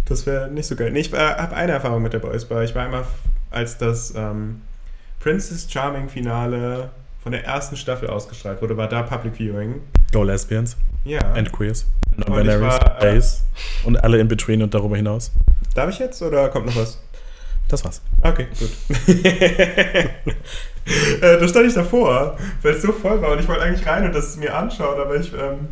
[0.05, 0.91] das wäre nicht so geil.
[0.91, 2.63] Nee, ich äh, habe eine Erfahrung mit der Boys Bar.
[2.63, 3.05] Ich war einmal,
[3.49, 4.61] als das ähm,
[5.19, 6.91] Princess Charming Finale
[7.23, 9.81] von der ersten Staffel ausgestrahlt wurde, war da Public Viewing.
[10.11, 11.21] Go Lesbians Ja.
[11.33, 11.85] and Queers.
[12.17, 13.43] Non-binaries, äh, Gays
[13.85, 15.31] und alle in between und darüber hinaus.
[15.73, 16.99] Darf ich jetzt oder kommt noch was?
[17.69, 18.01] Das war's.
[18.21, 18.69] Okay, gut.
[21.21, 24.05] äh, da stand ich davor, weil es so voll war und ich wollte eigentlich rein
[24.05, 25.69] und das mir anschauen, aber ich, ähm,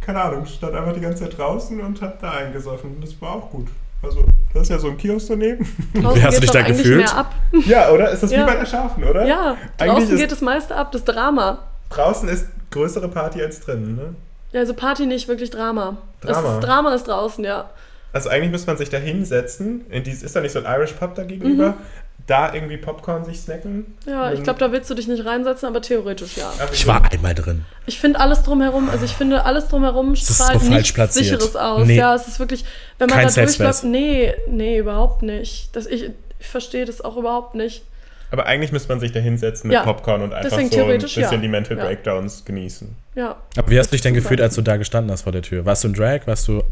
[0.00, 3.00] keine Ahnung, stand einfach die ganze Zeit draußen und hab da eingesoffen.
[3.00, 3.66] Das war auch gut.
[4.02, 5.64] Also, das ist ja so ein Kiosk daneben.
[5.94, 6.98] Draußen Wie hast du dich doch da eigentlich gefühlt?
[6.98, 7.34] mehr ab.
[7.66, 8.10] ja, oder?
[8.10, 8.42] Ist das Ja.
[8.42, 9.26] wie bei der Schafen, oder?
[9.26, 11.58] Ja, Eigentlich draußen ist- geht das meiste ab, das Drama.
[11.90, 14.14] Draußen ist größere Party als drinnen, ne?
[14.52, 15.96] Ja, also Party nicht, wirklich Drama.
[16.20, 16.42] Drama.
[16.42, 17.70] Das ist, Drama ist draußen, ja.
[18.12, 20.92] Also eigentlich müsste man sich da hinsetzen, in dieses, ist da nicht so ein Irish
[20.92, 21.74] Pub da gegenüber,
[22.26, 23.96] da irgendwie Popcorn sich snacken.
[24.06, 26.52] Ja, ich glaube, da willst du dich nicht reinsetzen, aber theoretisch ja.
[26.72, 27.64] Ich war einmal drin.
[27.86, 31.26] Ich finde alles drumherum, also ich finde alles drumherum strahlt nichts platziert.
[31.26, 31.86] Sicheres aus.
[31.86, 31.96] Nee.
[31.96, 32.64] Ja, es ist wirklich,
[32.98, 35.74] wenn man Kein da durchläuft, nee, nee, überhaupt nicht.
[35.74, 36.10] Das, ich
[36.42, 37.84] ich verstehe das auch überhaupt nicht.
[38.32, 39.82] Aber eigentlich müsste man sich da hinsetzen mit Ja.
[39.84, 41.36] Popcorn und einfach Deswegen so ein bisschen ja.
[41.36, 41.84] die Mental Ja.
[41.84, 42.96] Breakdowns genießen.
[43.14, 43.36] Ja.
[43.58, 44.22] Aber wie hast du dich denn Super.
[44.22, 45.66] gefühlt, als du da gestanden hast vor der Tür?
[45.66, 46.26] Warst du in Drag?
[46.26, 46.62] Warst du.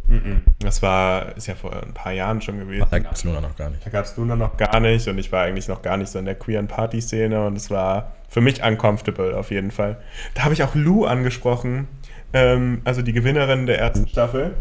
[0.60, 2.86] Das war, ist ja vor ein paar Jahren schon gewesen.
[2.90, 3.84] Da gab es Luna noch gar nicht.
[3.84, 6.18] Da gab es Luna noch gar nicht und ich war eigentlich noch gar nicht so
[6.18, 9.98] in der queeren Party-Szene und es war für mich uncomfortable auf jeden Fall.
[10.34, 11.88] Da habe ich auch Lou angesprochen,
[12.32, 14.54] ähm, also die Gewinnerin der ersten Staffel.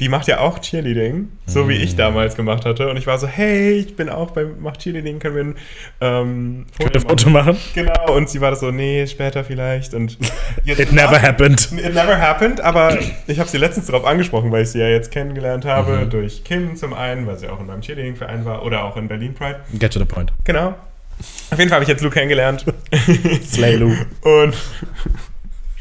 [0.00, 2.88] Die macht ja auch Cheerleading, so wie ich damals gemacht hatte.
[2.88, 5.54] Und ich war so, hey, ich bin auch beim Mach Cheerleading, können wir ein
[6.00, 7.56] ähm, Ein Foto machen?
[7.74, 9.94] Genau, und sie war so, nee, später vielleicht.
[9.94, 10.18] Und
[10.64, 11.70] It never happened.
[11.72, 15.10] It never happened, aber ich habe sie letztens darauf angesprochen, weil ich sie ja jetzt
[15.10, 18.96] kennengelernt habe, durch Kim zum einen, weil sie auch in meinem Cheerleading-Verein war oder auch
[18.96, 19.60] in Berlin Pride.
[19.78, 20.32] Get to the point.
[20.44, 20.74] Genau.
[21.50, 22.64] Auf jeden Fall habe ich jetzt Lou kennengelernt.
[23.44, 23.94] Slay Lou.
[24.22, 24.54] Und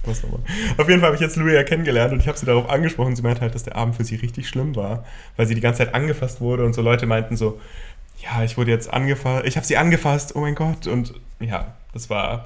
[0.06, 0.42] muss nochmal.
[0.78, 3.16] Auf jeden Fall habe ich jetzt Lou ja kennengelernt und ich habe sie darauf angesprochen.
[3.16, 5.06] Sie meinte halt, dass der Abend für sie richtig schlimm war,
[5.38, 7.60] weil sie die ganze Zeit angefasst wurde und so Leute meinten so,
[8.22, 10.88] ja, ich wurde jetzt angefasst, ich habe sie angefasst, oh mein Gott.
[10.88, 12.46] Und ja, das war,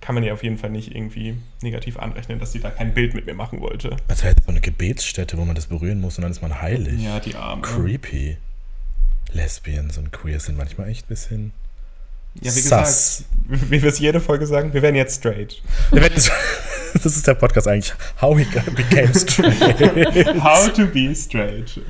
[0.00, 3.14] kann man ihr auf jeden Fall nicht irgendwie negativ anrechnen, dass sie da kein Bild
[3.14, 3.96] mit mir machen wollte.
[4.08, 7.00] Als wäre so eine Gebetsstätte, wo man das berühren muss und dann ist man heilig.
[7.20, 7.62] die Arme.
[7.62, 8.36] Creepy.
[9.32, 11.52] Lesbians und Queers sind manchmal echt ein bisschen.
[12.34, 12.62] Ja, wie Sus.
[12.62, 13.24] gesagt,
[13.70, 15.62] wie wir es jede Folge sagen, wir werden jetzt straight.
[17.02, 17.94] Das ist der Podcast eigentlich.
[18.20, 19.60] How he became straight.
[20.44, 21.80] How to be straight.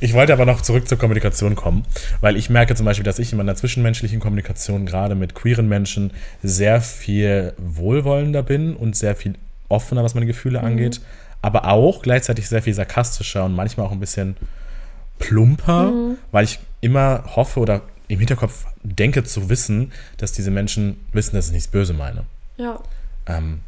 [0.00, 1.84] Ich wollte aber noch zurück zur Kommunikation kommen,
[2.20, 6.12] weil ich merke zum Beispiel, dass ich in meiner zwischenmenschlichen Kommunikation gerade mit queeren Menschen
[6.42, 9.34] sehr viel wohlwollender bin und sehr viel
[9.68, 11.00] offener, was meine Gefühle angeht,
[11.40, 14.36] aber auch gleichzeitig sehr viel sarkastischer und manchmal auch ein bisschen
[15.20, 15.92] plumper,
[16.32, 21.46] weil ich immer hoffe oder im Hinterkopf denke zu wissen, dass diese Menschen wissen, dass
[21.46, 22.24] ich nichts böse meine.
[22.56, 22.78] Ja.
[23.26, 23.60] Ähm,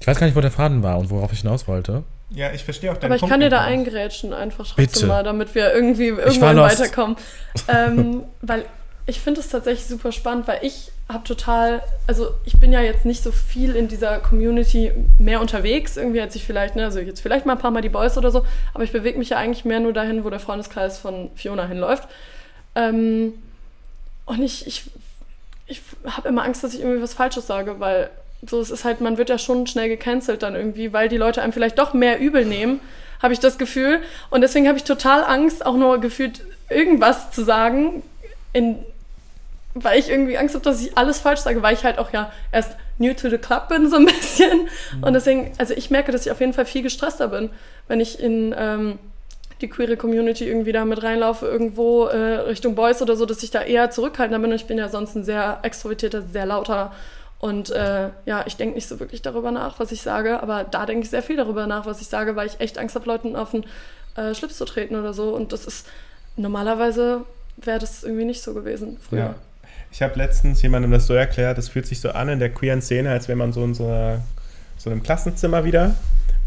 [0.00, 2.04] ich weiß gar nicht, wo der Faden war und worauf ich hinaus wollte.
[2.30, 5.06] Ja, ich verstehe auch deinen Aber ich Punkt kann dir da eingrätschen, einfach trotzdem Bitte.
[5.06, 7.16] mal, damit wir irgendwie irgendwann weiterkommen.
[7.68, 8.64] ähm, weil
[9.06, 13.04] ich finde es tatsächlich super spannend, weil ich habe total, also ich bin ja jetzt
[13.04, 17.20] nicht so viel in dieser Community mehr unterwegs, irgendwie als ich vielleicht, ne, also jetzt
[17.20, 19.64] vielleicht mal ein paar Mal die Boys oder so, aber ich bewege mich ja eigentlich
[19.64, 22.08] mehr nur dahin, wo der Freundeskreis von Fiona hinläuft.
[22.76, 23.34] Ähm,
[24.30, 24.84] und ich, ich,
[25.66, 28.10] ich habe immer Angst, dass ich irgendwie was Falsches sage, weil
[28.48, 31.42] so, es ist halt, man wird ja schon schnell gecancelt dann irgendwie, weil die Leute
[31.42, 32.80] einem vielleicht doch mehr übel nehmen,
[33.20, 34.00] habe ich das Gefühl.
[34.30, 38.04] Und deswegen habe ich total Angst, auch nur gefühlt irgendwas zu sagen,
[38.52, 38.78] in,
[39.74, 42.32] weil ich irgendwie Angst habe, dass ich alles falsch sage, weil ich halt auch ja
[42.52, 44.68] erst new to the club bin, so ein bisschen.
[45.02, 47.50] Und deswegen, also ich merke, dass ich auf jeden Fall viel gestresster bin,
[47.88, 49.00] wenn ich in ähm,
[49.60, 53.50] die queere Community irgendwie da mit reinlaufe, irgendwo äh, Richtung Boys oder so, dass ich
[53.50, 54.52] da eher zurückhaltender bin.
[54.52, 56.92] Ich bin ja sonst ein sehr extrovertierter, sehr lauter
[57.40, 60.84] und äh, ja, ich denke nicht so wirklich darüber nach, was ich sage, aber da
[60.84, 63.34] denke ich sehr viel darüber nach, was ich sage, weil ich echt Angst habe, Leuten
[63.34, 63.64] auf den
[64.14, 65.34] äh, Schlips zu treten oder so.
[65.34, 65.86] Und das ist
[66.36, 67.22] normalerweise
[67.56, 69.18] wäre das irgendwie nicht so gewesen früher.
[69.18, 69.34] Ja.
[69.90, 72.82] Ich habe letztens jemandem das so erklärt, es fühlt sich so an in der queeren
[72.82, 74.20] Szene, als wäre man so in so, einer,
[74.76, 75.94] so einem Klassenzimmer wieder.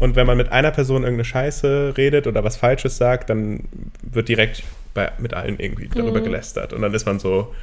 [0.04, 3.60] Und wenn man mit einer Person irgendeine Scheiße redet oder was Falsches sagt, dann
[4.02, 4.62] wird direkt
[4.92, 6.24] bei, mit allen irgendwie darüber Mhm.
[6.24, 6.72] gelästert.
[6.72, 7.54] Und dann ist man so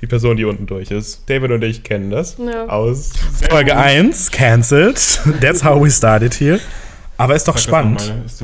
[0.00, 1.28] die Person, die unten durch ist.
[1.28, 2.66] David und ich kennen das Ja.
[2.68, 3.10] aus.
[3.50, 5.20] Folge 1, cancelled.
[5.42, 6.58] That's how we started here.
[7.18, 8.14] Aber ist doch noch spannend.
[8.24, 8.42] ist.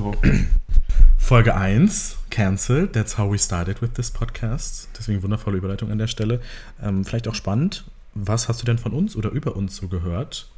[1.19, 2.93] Folge 1, cancelled.
[2.93, 4.89] That's how we started with this podcast.
[4.99, 6.41] Deswegen wundervolle Überleitung an der Stelle.
[6.83, 7.85] Ähm, vielleicht auch spannend.
[8.15, 10.49] Was hast du denn von uns oder über uns so gehört?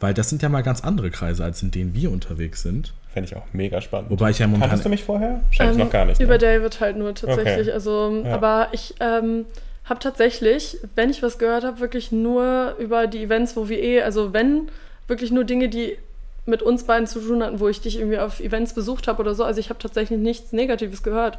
[0.00, 2.92] Weil das sind ja mal ganz andere Kreise, als in denen wir unterwegs sind.
[3.12, 4.10] Fände ich auch mega spannend.
[4.10, 4.68] Wobei ich ja momentan.
[4.70, 5.40] Kanntest du mich vorher?
[5.46, 6.20] Wahrscheinlich Ähm, noch gar nicht.
[6.20, 6.38] Über ne?
[6.38, 7.66] David halt nur tatsächlich.
[7.66, 7.72] Okay.
[7.72, 8.34] Also, Ja.
[8.34, 9.44] aber ich ähm,
[9.84, 14.02] habe tatsächlich, wenn ich was gehört habe, wirklich nur über die Events, wo wir eh,
[14.02, 14.68] also wenn,
[15.08, 15.96] wirklich nur Dinge, die
[16.46, 19.34] mit uns beiden zu tun hatten, wo ich dich irgendwie auf Events besucht habe oder
[19.34, 19.44] so.
[19.44, 21.38] Also ich habe tatsächlich nichts Negatives gehört.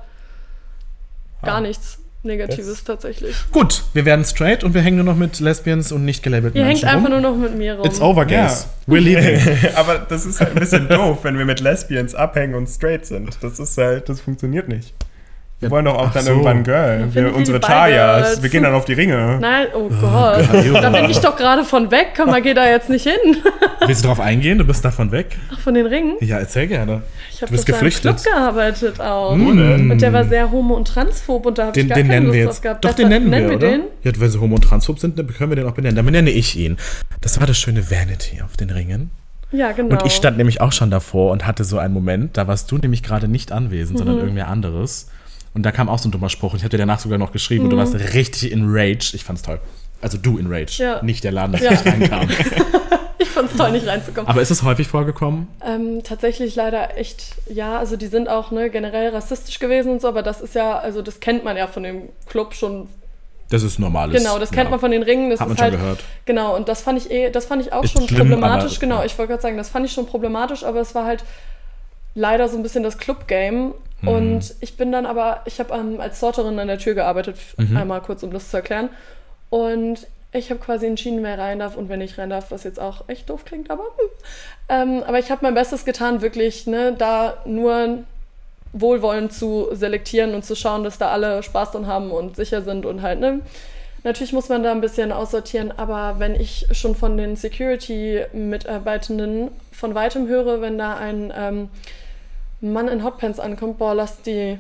[1.44, 1.62] Gar Ah.
[1.62, 3.36] nichts Negatives Das- tatsächlich.
[3.52, 6.66] Gut, wir werden straight und wir hängen nur noch mit Lesbians und nicht gelabelten Ihr
[6.66, 7.22] hängt Menschen einfach rum.
[7.22, 7.86] nur noch mit mir rum.
[7.86, 8.68] It's over, guys.
[8.88, 9.40] We're leaving.
[9.76, 13.38] Aber das ist halt ein bisschen doof, wenn wir mit Lesbians abhängen und straight sind.
[13.42, 14.94] Das ist halt, das funktioniert nicht.
[15.60, 16.30] Wir Ja, wollen doch auch ach dann so.
[16.32, 17.08] irgendwann Girl.
[17.14, 18.42] Wir, unsere Chayas.
[18.42, 19.40] Wir gehen dann auf die Ringe.
[19.42, 20.46] Nein, oh Gott.
[20.82, 22.14] da bin ich doch gerade von weg.
[22.16, 23.38] Komm mal, geh da jetzt nicht hin.
[23.86, 24.58] Willst du drauf eingehen?
[24.58, 25.38] Du bist davon weg?
[25.54, 26.16] Ach, von den Ringen?
[26.22, 27.02] Ja, erzähl gerne.
[27.34, 28.22] Ich habe im geflüchtet.
[28.22, 29.36] Club gearbeitet auch.
[29.36, 29.92] Mm.
[29.92, 32.20] Und der war sehr homo- und transphob und da habe ich Den, gar den keine
[32.22, 32.62] nennen Lust wir jetzt.
[32.62, 32.86] gehabt.
[32.86, 33.68] Doch, den Deshalb nennen wir, wir oder?
[33.70, 33.82] den.
[34.04, 35.96] Ja, wenn sie homo- und transphob sind, dann können wir den auch benennen.
[35.98, 36.78] Dann benenne ich ihn.
[37.22, 39.12] Das war das schöne Vanity auf den Ringen.
[39.52, 39.96] Ja, genau.
[39.98, 42.78] Und ich stand nämlich auch schon davor und hatte so einen Moment, da warst du
[42.78, 44.22] nämlich gerade nicht anwesend, sondern Mhm.
[44.22, 45.10] irgendwer anderes.
[45.60, 47.34] Und da kam auch so ein dummer Spruch und ich habe dir danach sogar noch
[47.34, 49.12] geschrieben und du warst richtig in Rage.
[49.14, 49.60] Ich fand's toll.
[50.02, 50.86] Also du in Rage, Mhm.
[50.86, 51.04] Ja.
[51.04, 51.72] nicht der Laden, dass Ja.
[51.74, 52.30] ich reinkam.
[53.18, 54.30] Ich fand es toll, nicht reinzukommen.
[54.30, 55.48] Aber ist es häufig vorgekommen?
[55.62, 60.08] Ähm, tatsächlich leider echt, ja, also die sind auch ne, generell rassistisch gewesen und so,
[60.08, 62.88] aber das ist ja, also das kennt man ja von dem Club schon.
[63.50, 64.16] Das ist normales.
[64.16, 64.70] Genau, das kennt ja.
[64.70, 65.30] man von den Ringen.
[65.30, 66.04] Das Hat man ist schon halt, gehört.
[66.24, 68.72] Genau, und das fand ich eh, das fand ich auch Ist schon schlimm, problematisch.
[68.78, 69.06] aber- genau, ja.
[69.06, 71.26] ich wollte gerade sagen, das fand ich schon problematisch, aber es war halt
[72.16, 73.74] leider so ein bisschen das Club-Game.
[74.02, 74.08] Mhm.
[74.08, 77.78] Und ich bin dann aber, ich habe ähm, als Sorterin an der Tür gearbeitet, Mhm.
[77.78, 78.90] einmal kurz, um das zu erklären.
[79.50, 82.80] Und ich habe quasi entschieden, wer rein darf und wer nicht rein darf, was jetzt
[82.80, 83.90] auch echt doof klingt, aber hm.
[84.70, 88.04] ähm, aber ich habe mein Bestes getan, wirklich, ne, da nur
[88.74, 92.86] wohlwollend zu selektieren und zu schauen, dass da alle Spaß dran haben und sicher sind
[92.86, 93.40] und halt, ne,
[94.04, 99.94] Natürlich muss man da ein bisschen aussortieren, aber wenn ich schon von den Security-Mitarbeitenden von
[99.94, 101.70] weitem höre, wenn da ein ähm,
[102.62, 104.58] Mann in Hotpants ankommt, boah, lass die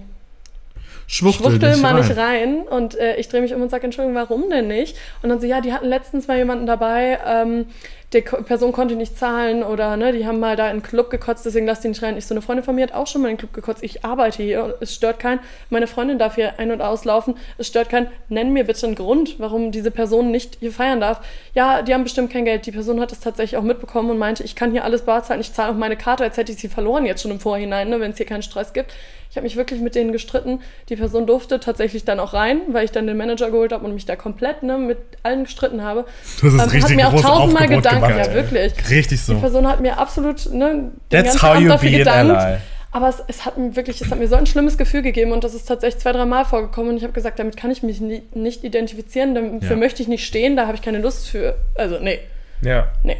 [1.07, 2.07] Schwuchtel, Schwuchtel mal rein.
[2.07, 2.62] nicht rein.
[2.62, 4.95] Und äh, ich drehe mich um und sage, Entschuldigung, warum denn nicht?
[5.23, 7.65] Und dann so, ja, die hatten letztens mal jemanden dabei, ähm,
[8.13, 11.45] die Person konnte nicht zahlen oder ne, die haben mal da in den Club gekotzt,
[11.45, 12.17] deswegen lass die nicht rein.
[12.17, 13.84] Ich so, eine Freundin von mir hat auch schon mal in den Club gekotzt.
[13.84, 15.39] Ich arbeite hier es stört keinen.
[15.69, 17.36] Meine Freundin darf hier ein- und auslaufen.
[17.60, 18.08] Es stört keinen.
[18.30, 21.22] Nenn mir bitte einen Grund, warum diese Person nicht hier feiern darf.
[21.54, 22.65] Ja, die haben bestimmt kein Geld.
[22.65, 25.41] Die Person hat es tatsächlich auch mitbekommen und meinte, ich kann hier alles bar zahlen.
[25.41, 28.00] Ich zahle auch meine Karte, als hätte ich sie verloren jetzt schon im Vorhinein, ne,
[28.00, 28.91] wenn es hier keinen Stress gibt.
[29.30, 30.60] Ich habe mich wirklich mit denen gestritten.
[30.89, 33.93] Die Person durfte tatsächlich dann auch rein, weil ich dann den Manager geholt habe und
[33.93, 36.06] mich da komplett ne, mit allen gestritten habe.
[36.24, 38.73] Hast es Ähm, hat richtig mir auch tausendmal gedankt, gemacht, ja wirklich.
[38.89, 39.39] Richtig Die so.
[39.39, 42.35] Person hat mir absolut ne, den That's how Abend you dafür be an gedankt.
[42.43, 42.57] ally.
[42.91, 45.43] Aber es, es hat mir wirklich, es hat mir so ein schlimmes Gefühl gegeben und
[45.43, 48.01] das ist tatsächlich zwei, drei Mal vorgekommen und ich habe gesagt, damit kann ich mich
[48.01, 49.75] nie, nicht identifizieren, dafür Ja.
[49.77, 51.55] möchte ich nicht stehen, da habe ich keine Lust für.
[51.75, 52.19] Also, nee,
[52.62, 53.17] Ja, nee.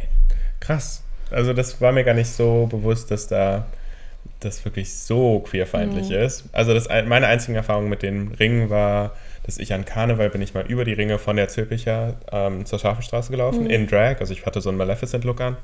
[0.58, 1.02] krass.
[1.30, 3.64] Also das war mir gar nicht so bewusst, dass da
[4.40, 6.16] das wirklich so queerfeindlich Mhm.
[6.16, 6.44] ist.
[6.52, 9.12] Also das, meine einzige Erfahrung mit den Ringen war,
[9.50, 12.78] dass ich an Karneval bin ich mal über die Ringe von der Zülpicher ähm, zur
[12.78, 13.70] Scharfenstraße gelaufen, Mhm.
[13.70, 14.20] in Drag.
[14.20, 15.56] Also ich hatte so einen Maleficent-Look an.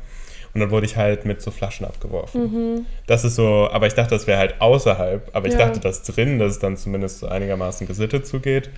[0.55, 2.87] Und dann wurde ich halt mit so Flaschen abgeworfen.
[3.07, 5.29] Das ist so, aber ich dachte, das wäre halt außerhalb.
[5.35, 5.61] Aber ich Mhm.
[5.61, 5.67] Ja.
[5.67, 8.71] dachte, dass drin, dass es dann zumindest so einigermaßen gesittet zugeht.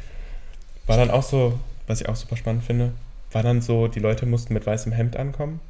[0.86, 2.92] War dann auch so, was ich auch super spannend finde,
[3.32, 5.60] war dann so, die Leute mussten mit weißem Hemd ankommen.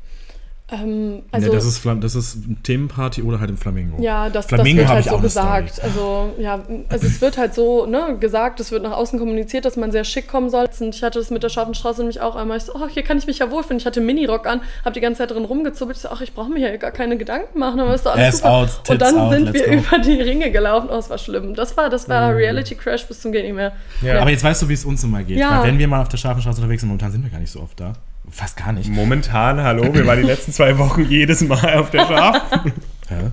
[0.71, 4.03] Ähm, also, nee, das ist, das ist eine Themenparty oder halt im Flamingo.
[4.03, 5.83] Ja, das, das Flamingo wird halt ich so auch eine gesagt.
[5.83, 9.77] Also, ja, also es wird halt so ne, gesagt, es wird nach außen kommuniziert, dass
[9.77, 10.69] man sehr schick kommen soll.
[10.79, 12.59] Und ich hatte das mit der scharfen Straße nämlich auch einmal.
[12.59, 13.79] Ich so, oh, hier kann ich mich ja wohlfühlen.
[13.79, 15.97] Ich hatte Minirock an, habe die ganze Zeit drin rumgezuppelt.
[15.97, 18.37] Ich so, ach, ich brauche mir hier gar keine Gedanken machen, aber ist doch alles
[18.37, 18.51] super.
[18.51, 19.73] out, Und dann out, sind wir go.
[19.73, 20.91] über die Ringe gelaufen.
[20.93, 21.55] Oh, es war schlimm.
[21.55, 23.73] Das war, das war Reality Crash bis zum geht nicht mehr.
[24.03, 24.21] Ja.
[24.21, 25.39] Aber jetzt weißt du, wie es uns immer geht.
[25.39, 25.61] Ja.
[25.61, 27.53] Weil wenn wir mal auf der scharfen Straße unterwegs sind, momentan sind wir gar nicht
[27.53, 27.95] so oft da.
[28.31, 28.91] Fast gar nicht.
[28.91, 32.73] Momentan, hallo, wir waren die letzten zwei Wochen jedes Mal auf der Schafen.
[33.11, 33.33] Ja.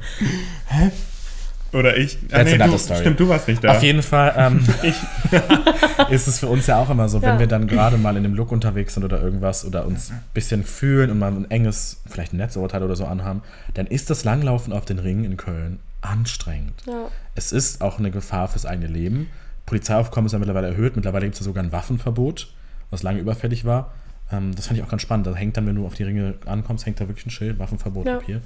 [1.77, 2.17] Oder ich.
[2.31, 2.77] Ah, nee, du.
[2.77, 3.71] Stimmt, du warst nicht da.
[3.73, 4.65] Auf jeden Fall ähm,
[6.09, 7.39] ist es für uns ja auch immer so, wenn Ja.
[7.39, 10.63] wir dann gerade mal in dem Look unterwegs sind oder irgendwas oder uns ein bisschen
[10.63, 13.41] fühlen und mal ein enges, vielleicht ein Netzoberteil oder so anhaben,
[13.73, 16.83] dann ist das Langlaufen auf den Ringen in Köln anstrengend.
[16.87, 17.09] Ja.
[17.35, 19.27] Es ist auch eine Gefahr fürs eigene Leben.
[19.65, 20.95] Polizeiaufkommen ist ja mittlerweile erhöht.
[20.95, 22.53] Mittlerweile gibt es ja sogar ein Waffenverbot,
[22.91, 23.91] was lange überfällig war.
[24.31, 25.27] Ähm, das fand ich auch ganz spannend.
[25.27, 28.05] Da hängt dann, wenn du auf die Ringe ankommst, hängt da wirklich ein Schild, Waffenverbot
[28.05, 28.17] Ja.
[28.17, 28.41] ab hier.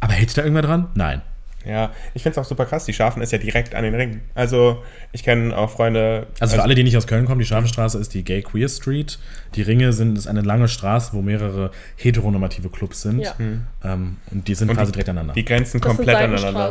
[0.00, 0.88] Aber hält sich da irgendwer dran?
[0.94, 1.22] Nein.
[1.64, 2.84] Ja, ich finde es auch super krass.
[2.84, 4.20] Die schaffen es ja direkt an den Ring.
[4.36, 6.28] Also, ich kenne auch Freunde.
[6.38, 9.18] Also für alle, die nicht aus Köln kommen, die Scharfenstraße ist die Gay Queer Street.
[9.56, 13.18] Die Ringe sind ist eine lange Straße, wo mehrere heteronormative Clubs sind.
[13.22, 13.34] Ja.
[13.82, 15.34] Ähm, und die sind Und quasi direkt aneinander.
[15.34, 16.66] Die grenzen Das komplett aneinander.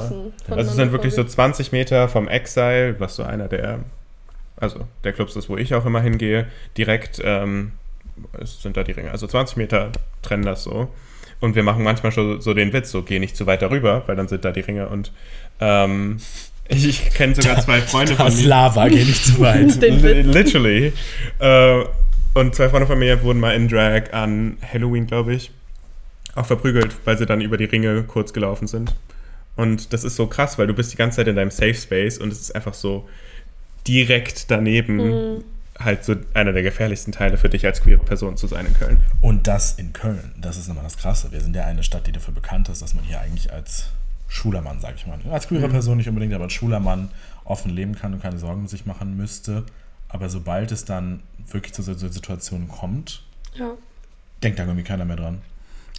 [0.50, 1.36] Also es sind wirklich so quasi.
[1.36, 3.80] 20 Meter vom Exile, was so einer der,
[4.56, 6.48] also der Clubs ist, wo ich auch immer hingehe,
[6.78, 7.74] direkt ähm,
[8.40, 9.12] es sind da die Ringe.
[9.12, 9.92] Also 20 Meter
[10.22, 10.90] trennen das so.
[11.42, 14.16] Und wir machen manchmal schon so den Witz, so geh nicht zu weit darüber, weil
[14.16, 14.88] dann sind da die Ringe.
[14.88, 15.12] Und
[15.60, 16.18] ähm,
[16.68, 18.48] ich, ich kenne sogar zwei Freunde von Das mir.
[18.48, 19.76] Lava, geh nicht zu weit.
[19.82, 20.94] Literally.
[21.40, 21.84] Äh,
[22.34, 25.52] und zwei Freunde von mir wurden mal in Drag an Halloween, glaube ich,
[26.36, 28.94] auch verprügelt, weil sie dann über die Ringe kurz gelaufen sind.
[29.56, 32.18] Und das ist so krass, weil du bist die ganze Zeit in deinem Safe Space
[32.18, 33.08] und es ist einfach so
[33.88, 35.44] direkt daneben Mhm.
[35.80, 39.04] Halt so einer der gefährlichsten Teile für dich als queere Person zu sein in Köln.
[39.22, 41.32] Und das in Köln, das ist nochmal das Krasse.
[41.32, 43.90] Wir sind ja eine Stadt, die dafür bekannt ist, dass man hier eigentlich als
[44.28, 47.10] schwuler Mann, sage ich mal, als queere Person nicht unbedingt, aber als schwuler Mann
[47.44, 49.64] offen leben kann und keine Sorgen um sich machen müsste.
[50.08, 51.22] Aber sobald es dann
[51.52, 53.24] wirklich zu so so Situationen kommt,
[53.54, 53.72] Ja.
[54.44, 55.42] denkt da irgendwie keiner mehr dran.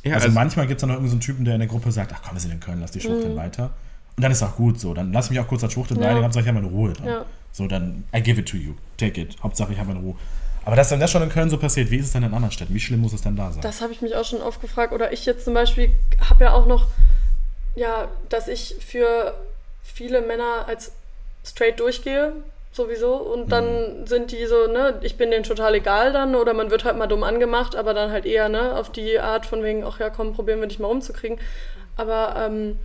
[0.03, 1.91] Ja, also, manchmal gibt es dann noch irgendeinen so einen Typen, der in der Gruppe
[1.93, 3.71] sagt, ach komm, wir sind in Köln, lass die Schwuchteln weiter.
[4.17, 4.95] Und dann ist auch gut so.
[4.95, 6.07] Dann lass mich auch kurz als Schwuchteln Ja.
[6.07, 6.93] beleidigen, Hauptsache ich habe meine Ruhe.
[6.95, 7.07] Dann.
[7.07, 7.25] Ja.
[7.53, 8.73] So, dann I give it to you.
[8.97, 9.37] Take it.
[9.43, 10.15] Hauptsache ich habe meine Ruhe.
[10.65, 12.51] Aber dass dann das schon in Köln so passiert, wie ist es dann in anderen
[12.51, 12.75] Städten?
[12.75, 13.61] Wie schlimm muss es denn da sein?
[13.63, 14.93] Das habe ich mich auch schon oft gefragt.
[14.93, 15.91] Oder ich jetzt zum Beispiel
[16.29, 16.89] habe ja auch noch,
[17.77, 19.35] ja, dass ich für
[19.85, 20.93] viele Männer als
[21.45, 22.33] straight durchgehe,
[22.73, 23.15] sowieso.
[23.15, 26.35] Und dann sind die so, ne, ich bin denen total egal dann.
[26.35, 29.47] Oder man wird halt mal dumm angemacht, aber dann halt eher, ne, auf die Art
[29.47, 31.39] von wegen, ach ja, komm, probieren wir dich mal rumzukriegen.
[31.97, 32.77] Aber ähm,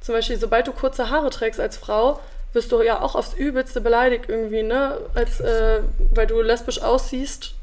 [0.00, 2.20] zum Beispiel, sobald du kurze Haare trägst als Frau,
[2.52, 4.98] wirst du ja auch aufs Übelste beleidigt irgendwie, ne?
[5.14, 5.80] Als, äh,
[6.14, 7.54] weil du lesbisch aussiehst,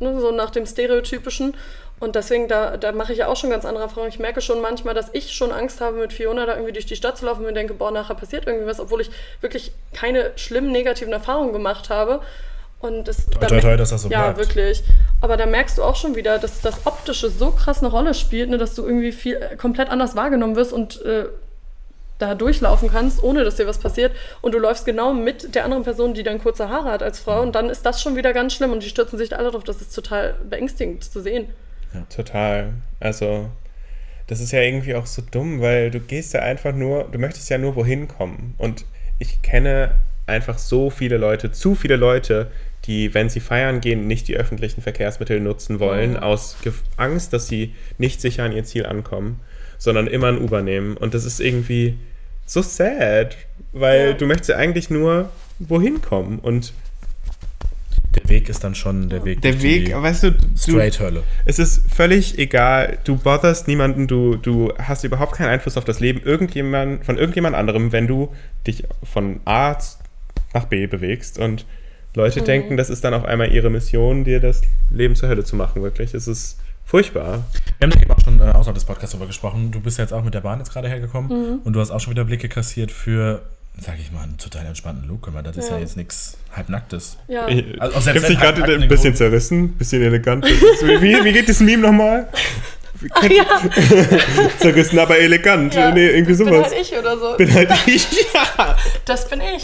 [0.00, 0.20] ne?
[0.20, 1.54] so nach dem Stereotypischen.
[2.00, 4.10] Und deswegen, da, da mache ich ja auch schon ganz andere Erfahrungen.
[4.12, 6.94] Ich merke schon manchmal, dass ich schon Angst habe, mit Fiona da irgendwie durch die
[6.94, 9.10] Stadt zu laufen und mir denke, boah, nachher passiert irgendwie was, obwohl ich
[9.40, 12.20] wirklich keine schlimmen negativen Erfahrungen gemacht habe.
[12.78, 14.38] Und das, da toi, mer- toi, dass das so Ja, bleibt.
[14.38, 14.84] wirklich.
[15.20, 18.50] Aber da merkst du auch schon wieder, dass das Optische so krass eine Rolle spielt,
[18.50, 21.24] ne, dass du irgendwie viel, äh, komplett anders wahrgenommen wirst und äh,
[22.18, 24.12] da durchlaufen kannst, ohne dass dir was passiert.
[24.40, 27.42] Und du läufst genau mit der anderen Person, die dann kurze Haare hat als Frau.
[27.42, 28.72] Und dann ist das schon wieder ganz schlimm.
[28.72, 29.64] Und die stürzen sich alle drauf.
[29.64, 31.46] Das ist total beängstigend zu sehen.
[32.14, 32.74] Total.
[33.00, 33.48] Also,
[34.26, 37.48] das ist ja irgendwie auch so dumm, weil du gehst ja einfach nur, du möchtest
[37.50, 38.54] ja nur wohin kommen.
[38.58, 38.84] Und
[39.18, 39.92] ich kenne
[40.26, 42.50] einfach so viele Leute, zu viele Leute,
[42.84, 46.16] die, wenn sie feiern gehen, nicht die öffentlichen Verkehrsmittel nutzen wollen, Mhm.
[46.18, 46.56] aus
[46.96, 49.40] Angst, dass sie nicht sicher an ihr Ziel ankommen,
[49.78, 50.96] sondern immer ein Uber nehmen.
[50.96, 51.96] Und das ist irgendwie
[52.46, 53.36] so sad,
[53.72, 54.12] weil Ja.
[54.14, 56.38] du möchtest ja eigentlich nur wohin kommen.
[56.38, 56.72] Und
[58.14, 59.42] Der Weg ist dann schon der Weg.
[59.42, 61.22] der Weg, die weißt du, du Straight-Hölle.
[61.44, 62.98] es ist völlig egal.
[63.04, 67.54] Du botherst niemanden, du, du hast überhaupt keinen Einfluss auf das Leben irgendjemand, von irgendjemand
[67.54, 68.32] anderem, wenn du
[68.66, 69.76] dich von A
[70.54, 71.38] nach B bewegst.
[71.38, 71.64] Und
[72.14, 75.54] Leute denken, das ist dann auf einmal ihre Mission, dir das Leben zur Hölle zu
[75.54, 76.14] machen, wirklich.
[76.14, 76.58] Es ist
[76.88, 77.44] furchtbar.
[77.78, 79.70] Wir haben da eben auch schon äh, außerhalb des Podcasts darüber gesprochen.
[79.70, 82.00] Du bist ja jetzt auch mit der Bahn jetzt gerade hergekommen und du hast auch
[82.00, 83.42] schon wieder Blicke kassiert für,
[83.78, 85.22] sag ich mal, einen total entspannten Look.
[85.22, 85.80] Guck mal, das ist ja Ja.
[85.82, 87.18] jetzt nichts halbnacktes.
[87.28, 87.46] Ja.
[87.48, 90.44] Ich, Also selbst Gibt's dich wenn gerade ein bisschen groß- zerrissen, bisschen elegant.
[90.46, 92.26] Wie, wie geht das Meme nochmal?
[94.58, 95.72] Zerrissen, aber elegant.
[95.74, 96.50] Ja, nee, irgendwie sowas.
[96.52, 97.36] Bin halt ich oder so.
[97.36, 98.08] Bin halt ich.
[98.34, 98.76] Ja.
[99.04, 99.62] Das bin ich.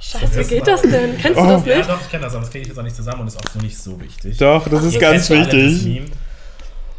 [0.00, 1.18] Scheiße, wie geht das denn?
[1.18, 1.48] Kennst du Oh.
[1.48, 1.90] das Ja, nicht?
[1.90, 3.52] doch, ich kenne das, aber das kriege ich jetzt auch nicht zusammen und ist auch
[3.52, 4.36] so nicht so wichtig.
[4.38, 6.02] Doch, das ist Ihr ganz wichtig.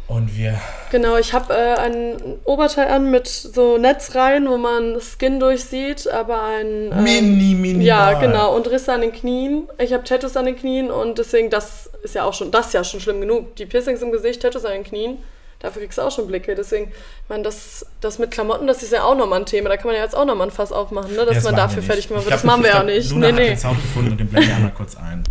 [0.06, 5.38] Und wir Genau, ich habe äh, ein Oberteil an mit so Netzreihen, wo man Skin
[5.38, 6.90] durchsieht, aber ein...
[6.92, 7.84] ähm, mini, mini.
[7.84, 8.56] Ja, genau.
[8.56, 9.68] Und Risse an den Knien.
[9.78, 12.72] Ich habe Tattoos an den Knien und deswegen, das ist ja auch schon, das ist
[12.74, 13.54] ja schon schlimm genug.
[13.54, 15.18] Die Piercings im Gesicht, Tattoos an den Knien,
[15.60, 16.54] dafür kriegst du auch schon Blicke.
[16.54, 19.68] Deswegen, ich meine, das, das mit Klamotten, das ist ja auch nochmal ein Thema.
[19.68, 21.24] Da kann man ja jetzt auch nochmal ein Fass aufmachen, ne?
[21.24, 22.34] dass Ja, man machen dafür fertig gemacht Ich wird.
[22.34, 23.10] Das machen wir ich ja nicht.
[23.10, 23.48] Luna Nee, hat nee.
[23.48, 25.24] den Sound gefunden und den blenden wir einmal kurz ein.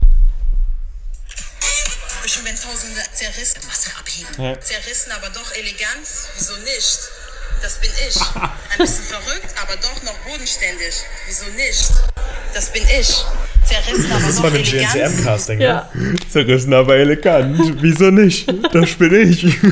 [2.26, 4.30] Schon wenn tausende zerrissen, Masse abheben.
[4.38, 4.60] Ja.
[4.60, 6.06] Zerrissen, aber doch elegant.
[6.38, 7.00] Wieso nicht?
[7.62, 8.16] Das bin ich.
[8.36, 10.94] Ein bisschen verrückt, aber doch noch bodenständig.
[11.28, 11.92] Wieso nicht?
[12.54, 13.26] Das bin ich.
[13.66, 14.94] Zerrissen, aber Das ist von dem elegant.
[14.94, 15.90] GNTM-Casting, Ja,
[16.32, 17.82] Zerrissen, aber elegant.
[17.82, 18.52] Wieso nicht?
[18.74, 19.58] Das bin ich.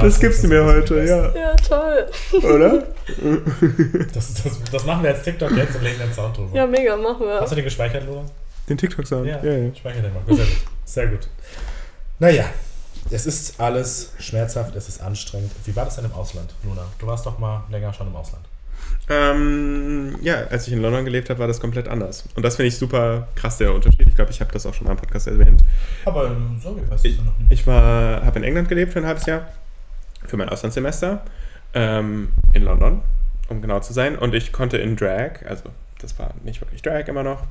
[0.00, 1.32] Das gibst du mir heute, ja.
[1.34, 2.06] ja, toll.
[2.42, 2.82] Oder?
[4.12, 6.56] Das, das, das machen wir als TikTok jetzt und legen den Sound drüber.
[6.56, 7.38] Ja, mega, machen wir.
[7.40, 8.24] Hast du den gespeichert, Luna?
[8.68, 9.26] Den TikTok-Sound.
[9.26, 9.74] Ja, Ja, ja.
[9.74, 10.22] speicher den mal.
[10.26, 10.56] Sehr gut.
[10.84, 11.28] Sehr gut.
[12.18, 12.46] Naja,
[13.10, 15.52] es ist alles schmerzhaft, es ist anstrengend.
[15.64, 16.82] Wie war das denn im Ausland, Luna?
[16.98, 18.44] Du warst doch mal länger schon im Ausland.
[19.08, 22.24] Ähm, ja, als ich in London gelebt habe, war das komplett anders.
[22.34, 24.08] Und das finde ich super krass, der Unterschied.
[24.08, 25.62] Ich glaube, ich habe das auch schon mal im Podcast erwähnt.
[26.04, 27.50] Aber ähm, so, wie weißt du noch nicht.
[27.50, 29.48] ich war, habe in England gelebt für ein halbes Jahr,
[30.26, 31.22] für mein Auslandssemester.
[31.74, 33.02] ähm, in London,
[33.48, 34.16] um genau zu sein.
[34.16, 35.64] Und ich konnte in Drag, also
[36.00, 37.42] das war nicht wirklich Drag immer noch,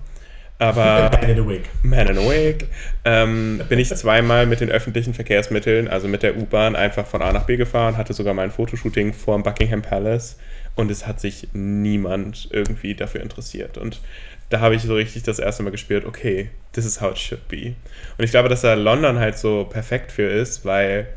[0.60, 1.70] aber Man in a Wig.
[1.84, 2.68] Man in a Wig,
[3.03, 7.32] ähm, bin ich zweimal mit den öffentlichen Verkehrsmitteln, also mit der U-Bahn, einfach von A
[7.32, 10.38] nach B gefahren, hatte sogar mal ein Fotoshooting vor dem Buckingham Palace
[10.76, 13.78] und es hat sich niemand irgendwie dafür interessiert.
[13.78, 14.01] Und
[14.49, 17.47] da habe ich so richtig das erste Mal gespürt, okay, this is how it should
[17.47, 17.76] be.
[18.18, 21.08] Und ich glaube, dass da London halt so perfekt für ist, weil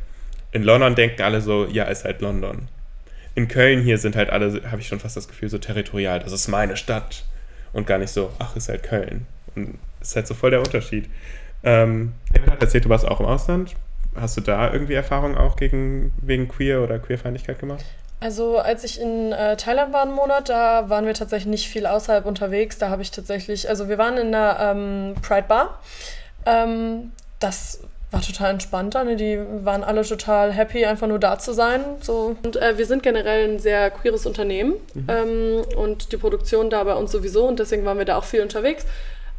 [0.52, 2.68] in London denken alle so, ja, ist halt London.
[3.34, 6.32] In Köln hier sind halt alle, habe ich schon fast das Gefühl, so territorial, das
[6.32, 7.24] ist meine Stadt.
[7.78, 9.24] Und gar nicht so, ach, ist halt Köln.
[9.54, 11.08] Und ist halt so voll der Unterschied.
[11.62, 13.76] Ähm, David hat erzählt, du warst auch im Ausland.
[14.16, 17.84] Hast du da irgendwie Erfahrungen auch gegen, wegen Queer oder Queerfeindlichkeit gemacht?
[18.18, 21.86] Also als ich in äh, Thailand war einen Monat, da waren wir tatsächlich nicht viel
[21.86, 22.78] außerhalb unterwegs.
[22.78, 25.78] Da habe ich tatsächlich, also wir waren in einer ähm, Pride Bar.
[26.46, 29.04] Ähm, das war total entspannt da.
[29.04, 29.16] Ne?
[29.16, 31.84] Die waren alle total happy, einfach nur da zu sein.
[32.00, 32.36] So.
[32.42, 34.74] Und äh, wir sind generell ein sehr queeres Unternehmen
[35.08, 38.40] ähm, und die Produktion da bei uns sowieso und deswegen waren wir da auch viel
[38.40, 38.86] unterwegs.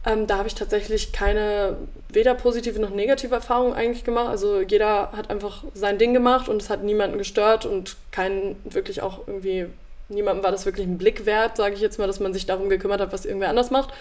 [0.06, 1.76] Ähm, da habe ich tatsächlich keine
[2.10, 4.30] weder positive noch negative Erfahrungen eigentlich gemacht.
[4.30, 9.02] Also jeder hat einfach sein Ding gemacht und es hat niemanden gestört und keinen wirklich
[9.02, 9.66] auch irgendwie,
[10.08, 12.70] niemandem war das wirklich ein Blick wert, sage ich jetzt mal, dass man sich darum
[12.70, 13.94] gekümmert hat, was irgendwer anders macht.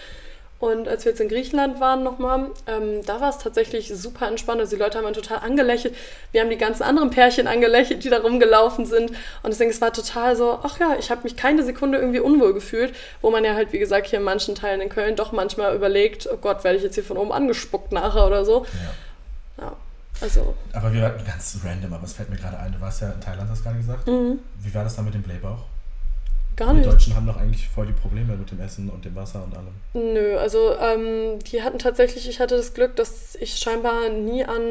[0.59, 4.59] Und als wir jetzt in Griechenland waren nochmal, ähm, da war es tatsächlich super entspannt.
[4.59, 5.95] Also die Leute haben einen total angelächelt.
[6.33, 9.11] Wir haben die ganzen anderen Pärchen angelächelt, die da rumgelaufen sind.
[9.41, 12.53] Und deswegen, es war total so, ach ja, ich habe mich keine Sekunde irgendwie unwohl
[12.53, 15.73] gefühlt, wo man ja halt, wie gesagt, hier in manchen Teilen in Köln doch manchmal
[15.73, 18.65] überlegt, oh Gott, werde ich jetzt hier von oben angespuckt nachher oder so.
[19.57, 19.63] Ja.
[19.63, 19.75] Ja,
[20.21, 23.11] also Aber wir hatten ganz random, aber es fällt mir gerade ein, du warst ja
[23.11, 24.07] in Thailand, hast du gerade gesagt.
[24.07, 25.65] Wie war das da mit dem Blähbauch?
[26.59, 26.91] Gar Die nicht.
[26.91, 30.13] Deutschen haben doch eigentlich voll die Probleme mit dem Essen und dem Wasser und allem.
[30.13, 34.61] Nö, also ähm, die hatten tatsächlich, ich hatte das Glück, dass ich scheinbar nie an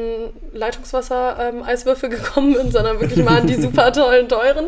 [0.53, 4.67] Leitungswasser-Eiswürfel gekommen bin, sondern wirklich mal an die super tollen, teuren.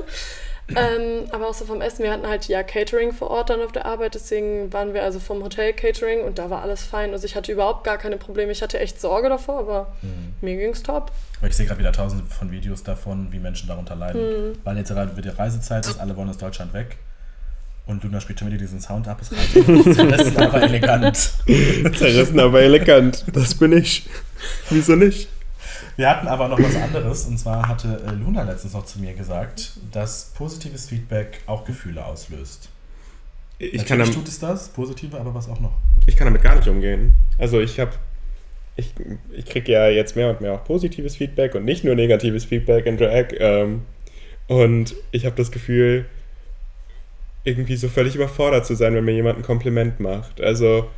[0.76, 3.72] Ähm, aber auch so vom Essen, wir hatten halt ja Catering vor Ort dann auf
[3.72, 7.12] der Arbeit, deswegen waren wir also vom Hotel Catering und da war alles fein.
[7.12, 8.52] Also ich hatte überhaupt gar keine Probleme.
[8.52, 9.94] Ich hatte echt Sorge davor, aber
[10.42, 11.12] mir ging's top.
[11.40, 14.22] Aber ich sehe gerade wieder tausende von Videos davon, wie Menschen darunter leiden.
[14.22, 14.54] Mhm.
[14.64, 16.98] Weil jetzt gerade wieder Reisezeit ist, alle wollen aus Deutschland weg.
[17.86, 19.56] Und Luna spielt schon wieder diesen Sound ab, es reicht.
[19.56, 21.18] Ist aber elegant.
[21.96, 23.26] Zerrissen, aber elegant.
[23.34, 24.08] Das bin ich.
[24.70, 25.28] Wieso nicht?
[25.98, 27.26] Wir hatten aber noch was anderes.
[27.26, 32.06] Und zwar hatte äh, Luna letztens noch zu mir gesagt, dass positives Feedback auch Gefühle
[32.06, 32.70] auslöst.
[33.60, 35.74] Ich Natürlich kann, damit, tut es das, positive, aber was auch noch.
[36.08, 37.14] ich kann damit gar nicht umgehen.
[37.38, 37.92] Also ich habe,
[38.76, 38.94] ich,
[39.32, 42.88] ich kriege ja jetzt mehr und mehr auch positives Feedback und nicht nur negatives Feedback
[42.88, 43.28] in Drag.
[43.38, 43.84] Ähm,
[44.48, 46.06] und ich habe das Gefühl,
[47.44, 50.42] irgendwie so völlig überfordert zu sein, wenn mir jemand ein Kompliment macht.
[50.42, 50.90] Also,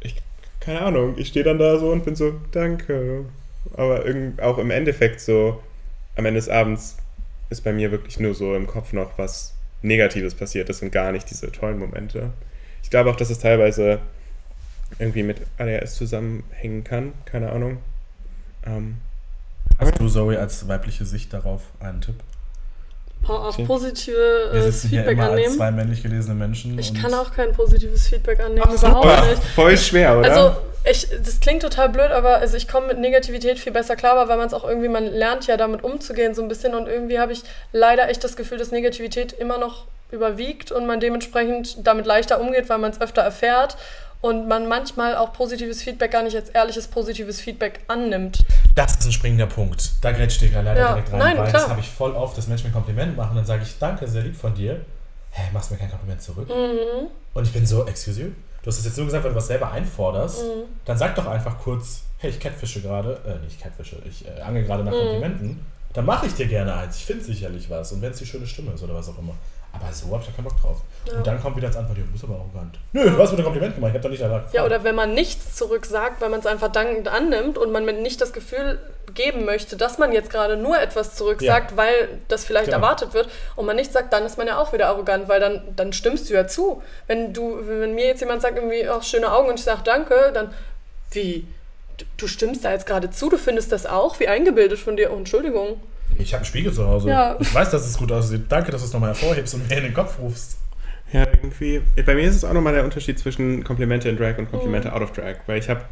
[0.00, 0.16] ich,
[0.60, 3.24] keine Ahnung, ich stehe dann da so und bin so, danke.
[3.74, 4.04] Aber
[4.40, 5.62] auch im Endeffekt so,
[6.16, 6.96] am Ende des Abends
[7.50, 10.68] ist bei mir wirklich nur so im Kopf noch was Negatives passiert.
[10.68, 12.32] Das sind gar nicht diese tollen Momente.
[12.82, 14.00] Ich glaube auch, dass es teilweise
[14.98, 17.12] irgendwie mit ADHS zusammenhängen kann.
[17.26, 17.78] Keine Ahnung.
[18.66, 18.96] Ähm,
[19.78, 22.16] Hast du, Zoe, als weibliche Sicht darauf einen Tipp?
[23.26, 23.66] Auf Okay.
[24.62, 25.54] Sitzen hier Feedback immer als annehmen.
[25.54, 26.78] zwei männlich gelesene Menschen.
[26.78, 29.26] Ich kann auch kein positives Feedback annehmen, Ach, überhaupt super.
[29.26, 29.42] nicht.
[29.54, 30.30] Voll schwer, oder?
[30.30, 30.56] Also,
[30.90, 34.36] ich, das klingt total blöd, aber also ich komme mit Negativität viel besser klar, weil
[34.38, 37.32] man es auch irgendwie, man lernt ja damit umzugehen so ein bisschen und irgendwie habe
[37.32, 37.42] ich
[37.72, 42.70] leider echt das Gefühl, dass Negativität immer noch überwiegt und man dementsprechend damit leichter umgeht,
[42.70, 43.76] weil man es öfter erfährt
[44.20, 48.44] und man manchmal auch positives Feedback gar nicht als ehrliches positives Feedback annimmt.
[48.74, 49.92] Das ist ein springender Punkt.
[50.02, 51.62] Da grätscht dir gerade leider Ja, direkt rein, nein, weil klar.
[51.62, 54.06] das habe ich voll oft, dass Menschen mir ein Kompliment machen dann sage ich, danke,
[54.08, 54.80] sehr lieb von dir.
[55.30, 56.48] Hä, machst mir kein Kompliment zurück?
[56.48, 57.08] Mhm.
[57.34, 58.28] Und ich bin so, excuse you?
[58.62, 60.42] Du hast es jetzt so gesagt, weil du was selber einforderst.
[60.42, 60.64] Mhm.
[60.84, 64.64] Dann sag doch einfach kurz, hey, ich catfische gerade, äh, nicht catfische, ich äh, angel
[64.64, 64.88] gerade Mhm.
[64.90, 65.66] nach Komplimenten.
[65.92, 66.96] Dann mache ich dir gerne eins.
[66.96, 67.92] Ich finde sicherlich was.
[67.92, 69.34] Und wenn es die schöne Stimme ist oder was auch immer.
[69.80, 70.78] Aber so habe ich da keinen Bock drauf.
[71.16, 72.78] Und dann kommt wieder als Antwort, ja, du bist aber arrogant.
[72.92, 74.94] Nö, du hast mir ein Kompliment gemacht, ich habe doch nicht danach Ja, oder wenn
[74.94, 78.32] man nichts zurück sagt, weil man es einfach dankend annimmt und man mir nicht das
[78.34, 78.78] Gefühl
[79.14, 81.54] geben möchte, dass man jetzt gerade nur etwas zurück Ja.
[81.54, 82.76] sagt, weil das vielleicht Genau.
[82.78, 85.62] erwartet wird und man nicht sagt, dann ist man ja auch wieder arrogant, weil dann,
[85.76, 86.82] dann stimmst du ja zu.
[87.06, 90.30] Wenn du, wenn mir jetzt jemand sagt irgendwie, ach, schöne Augen und ich sage danke,
[90.34, 90.52] dann
[91.12, 91.46] wie?
[91.96, 94.20] Du, du stimmst da jetzt gerade zu, du findest das auch?
[94.20, 95.10] Wie eingebildet von dir?
[95.12, 95.80] Oh, Entschuldigung.
[96.18, 97.08] Ich habe einen Spiegel zu Hause.
[97.08, 97.36] Ja.
[97.38, 98.42] Ich weiß, dass es gut aussieht.
[98.48, 100.58] Danke, dass du es nochmal hervorhebst und mir in den Kopf rufst.
[101.12, 101.80] Ja, irgendwie.
[102.04, 105.02] Bei mir ist es auch nochmal der Unterschied zwischen Komplimente in Drag und Komplimente out
[105.02, 105.36] of Drag.
[105.46, 105.82] Weil ich habe.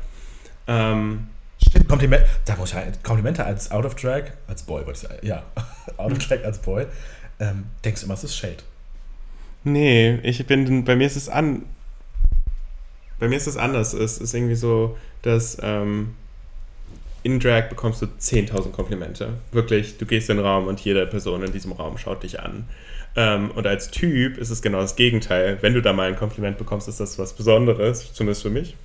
[0.66, 1.28] Ähm,
[1.66, 2.92] Stimmt, Kompliment, da muss ich rein.
[3.02, 5.26] Komplimente als Out of Drag, als Boy, wollte ich sagen.
[5.26, 5.42] Ja,
[5.96, 6.86] Out of Drag als Boy.
[7.40, 8.58] Ähm, denkst du immer, es ist Shade.
[9.64, 10.84] nee, ich bin.
[10.84, 11.62] Bei mir ist es an.
[13.18, 13.94] Bei mir ist es anders.
[13.94, 15.56] Es ist irgendwie so, dass.
[15.62, 16.14] Ähm,
[17.26, 19.30] in Drag bekommst du 10.000 Komplimente.
[19.50, 22.68] Wirklich, du gehst in den Raum und jede Person in diesem Raum schaut dich an.
[23.16, 25.58] Ähm, und als Typ ist es genau das Gegenteil.
[25.60, 28.76] Wenn du da mal ein Kompliment bekommst, ist das was Besonderes, zumindest für mich.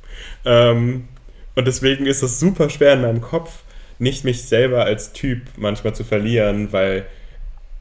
[0.43, 1.07] Ähm,
[1.53, 3.59] und deswegen ist es super schwer in meinem Kopf,
[3.99, 7.05] nicht mich selber als Typ manchmal zu verlieren, weil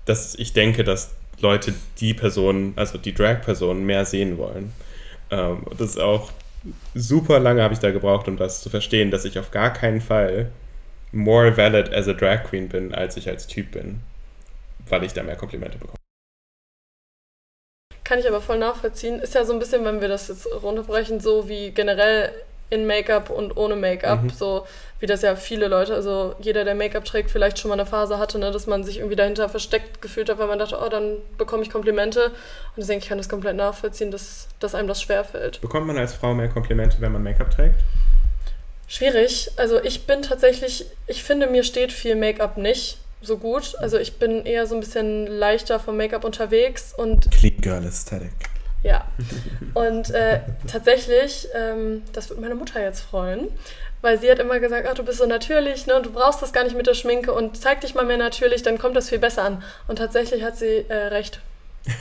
[0.05, 4.75] das, ich denke, dass Leute die Person, also die Drag-Person, mehr sehen wollen.
[5.31, 6.31] Ähm, das ist auch
[6.95, 10.01] super lange habe ich da gebraucht, um das zu verstehen, dass ich auf gar keinen
[10.01, 10.51] Fall
[11.13, 14.01] more valid as a Drag Queen bin, als ich als Typ bin,
[14.89, 15.97] weil ich da mehr Komplimente bekomme.
[18.05, 19.21] Kann ich aber voll nachvollziehen.
[19.21, 22.33] Ist ja so ein bisschen, wenn wir das jetzt runterbrechen, so wie generell
[22.71, 24.23] in Make-up und ohne Make-up.
[24.23, 24.31] Mhm.
[24.31, 24.67] So
[25.01, 28.19] wie das ja viele Leute, also jeder, der Make-up trägt, vielleicht schon mal eine Phase
[28.19, 31.17] hatte, ne, dass man sich irgendwie dahinter versteckt gefühlt hat, weil man dachte, oh, dann
[31.39, 32.27] bekomme ich Komplimente.
[32.27, 35.61] Und deswegen ich kann das komplett nachvollziehen, dass, dass einem das schwerfällt.
[35.61, 37.77] Bekommt man als Frau mehr Komplimente, wenn man Make-up trägt?
[38.87, 39.51] Schwierig.
[39.57, 43.75] Also ich bin tatsächlich, ich finde, mir steht viel Make-up nicht so gut.
[43.79, 48.33] Also ich bin eher so ein bisschen leichter vom Make-up unterwegs und Clean Girl Aesthetic.
[48.83, 49.05] Ja.
[49.75, 53.49] Und äh, tatsächlich, ähm, das wird meine Mutter jetzt freuen,
[54.01, 56.53] weil sie hat immer gesagt, ach, du bist so natürlich, ne, und du brauchst das
[56.53, 59.19] gar nicht mit der Schminke und zeig dich mal mehr natürlich, dann kommt das viel
[59.19, 59.63] besser an.
[59.87, 61.41] Und tatsächlich hat sie äh, recht.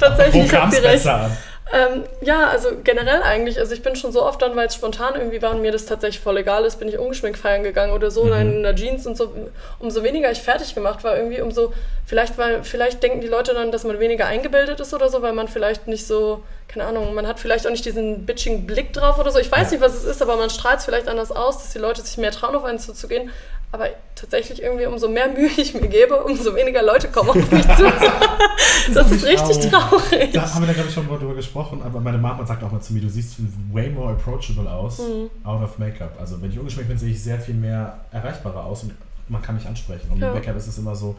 [0.00, 0.92] tatsächlich Wo hat sie recht.
[0.92, 1.36] besser an?
[1.74, 3.58] Ähm, ja, also generell eigentlich.
[3.58, 5.86] Also ich bin schon so oft dann, weil es spontan irgendwie war und mir das
[5.86, 9.08] tatsächlich voll egal ist, bin ich ungeschminkt feiern gegangen oder so, oder in einer Jeans
[9.08, 9.32] und so.
[9.80, 11.72] Umso weniger ich fertig gemacht war, irgendwie umso,
[12.06, 15.32] vielleicht, weil, vielleicht denken die Leute dann, dass man weniger eingebildet ist oder so, weil
[15.32, 19.18] man vielleicht nicht so, keine Ahnung, man hat vielleicht auch nicht diesen bitchigen Blick drauf
[19.18, 19.40] oder so.
[19.40, 21.80] Ich weiß nicht, was es ist, aber man strahlt es vielleicht anders aus, dass die
[21.80, 23.30] Leute sich mehr trauen, auf einen zuzugehen.
[23.74, 27.66] Aber tatsächlich irgendwie, umso mehr Mühe ich mir gebe, umso weniger Leute kommen auf mich
[27.76, 27.92] zu.
[28.94, 29.88] Das ist richtig auch.
[29.90, 30.30] traurig.
[30.32, 32.70] Da haben wir da, glaube ich, schon mal drüber gesprochen, aber meine Mama sagt auch
[32.70, 33.36] mal zu mir, du siehst
[33.72, 35.30] way more approachable aus, Mhm.
[35.42, 36.14] out of Make-up.
[36.20, 38.92] Also wenn ich ungeschminkt bin, sehe ich sehr viel mehr erreichbarer aus und
[39.28, 40.08] man kann mich ansprechen.
[40.12, 40.26] Und Ja.
[40.26, 41.16] mit Make-up ist es immer so,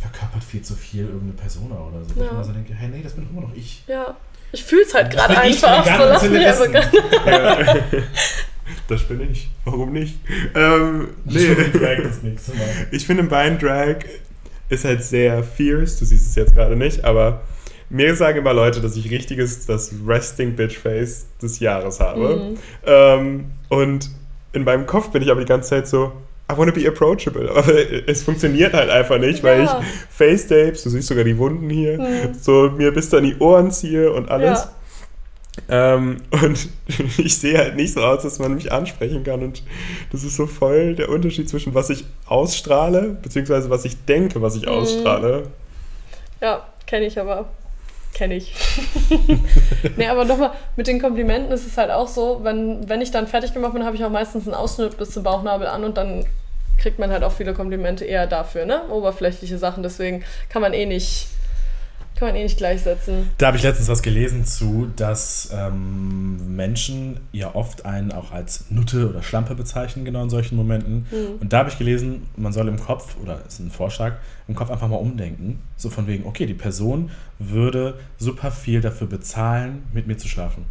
[0.00, 2.18] verkörpert viel zu viel irgendeine Persona oder so.
[2.18, 2.26] Ja.
[2.26, 3.82] ich immer so denke, hey, nee, das bin doch immer noch ich.
[3.86, 4.14] Ja,
[4.52, 5.84] ich fühle es halt gerade einfach.
[5.84, 6.68] So, lass mich einfach
[8.88, 9.48] Das bin ich.
[9.64, 10.18] Warum nicht?
[10.54, 11.54] Ähm, nee.
[11.72, 12.66] Drag das nächste Mal.
[12.90, 13.96] Ich finde, Bein Drag
[14.70, 15.98] ist halt sehr fierce.
[15.98, 17.42] Du siehst es jetzt gerade nicht, aber
[17.90, 22.36] mir sagen immer Leute, dass ich richtiges, das Resting Bitch Face des Jahres habe.
[22.36, 22.56] Mhm.
[22.86, 24.10] Ähm, und
[24.52, 26.12] in meinem Kopf bin ich aber die ganze Zeit so,
[26.50, 27.50] I wanna be approachable.
[27.54, 27.74] Aber
[28.08, 29.82] es funktioniert halt einfach nicht, weil Ja.
[29.82, 29.86] ich
[30.16, 32.34] Face-Tapes, du siehst sogar die Wunden hier, Mhm.
[32.40, 34.66] so mir bis an die Ohren ziehe und alles.
[35.68, 36.68] Ähm, und
[37.18, 39.42] ich sehe halt nicht so aus, dass man mich ansprechen kann.
[39.42, 39.62] Und
[40.12, 44.56] das ist so voll der Unterschied zwischen was ich ausstrahle, beziehungsweise was ich denke, was
[44.56, 44.72] ich Mhm.
[44.72, 45.42] ausstrahle.
[46.40, 47.48] Ja, kenne ich aber.
[48.14, 48.54] Kenne ich.
[49.96, 53.26] nee, aber nochmal, mit den Komplimenten ist es halt auch so, wenn, wenn ich dann
[53.26, 56.24] fertig gemacht bin, habe ich auch meistens einen Ausschnitt bis zum Bauchnabel an und dann
[56.78, 58.82] kriegt man halt auch viele Komplimente eher dafür, ne?
[58.88, 61.26] Oberflächliche Sachen, deswegen kann man eh nicht,
[62.18, 63.30] kann man eh nicht gleichsetzen.
[63.38, 68.64] Da habe ich letztens was gelesen zu, dass ähm, Menschen ja oft einen auch als
[68.70, 71.06] Nutte oder Schlampe bezeichnen, genau in solchen Momenten.
[71.40, 74.14] Und da habe ich gelesen, man soll im Kopf, oder ist ein Vorschlag,
[74.48, 75.60] im Kopf einfach mal umdenken.
[75.76, 80.64] So von wegen, okay, die Person würde super viel dafür bezahlen, mit mir zu schlafen.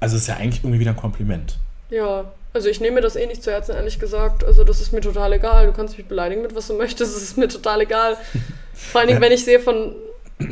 [0.00, 1.58] Also ist ja eigentlich irgendwie wieder ein Kompliment.
[1.90, 4.42] Ja, also ich nehme mir das eh nicht zu Herzen, ehrlich gesagt.
[4.42, 5.66] Also das ist mir total egal.
[5.66, 8.16] Du kannst mich beleidigen mit was du möchtest, es ist mir total egal.
[8.74, 9.94] Vor allen Dingen, wenn ich sehe, von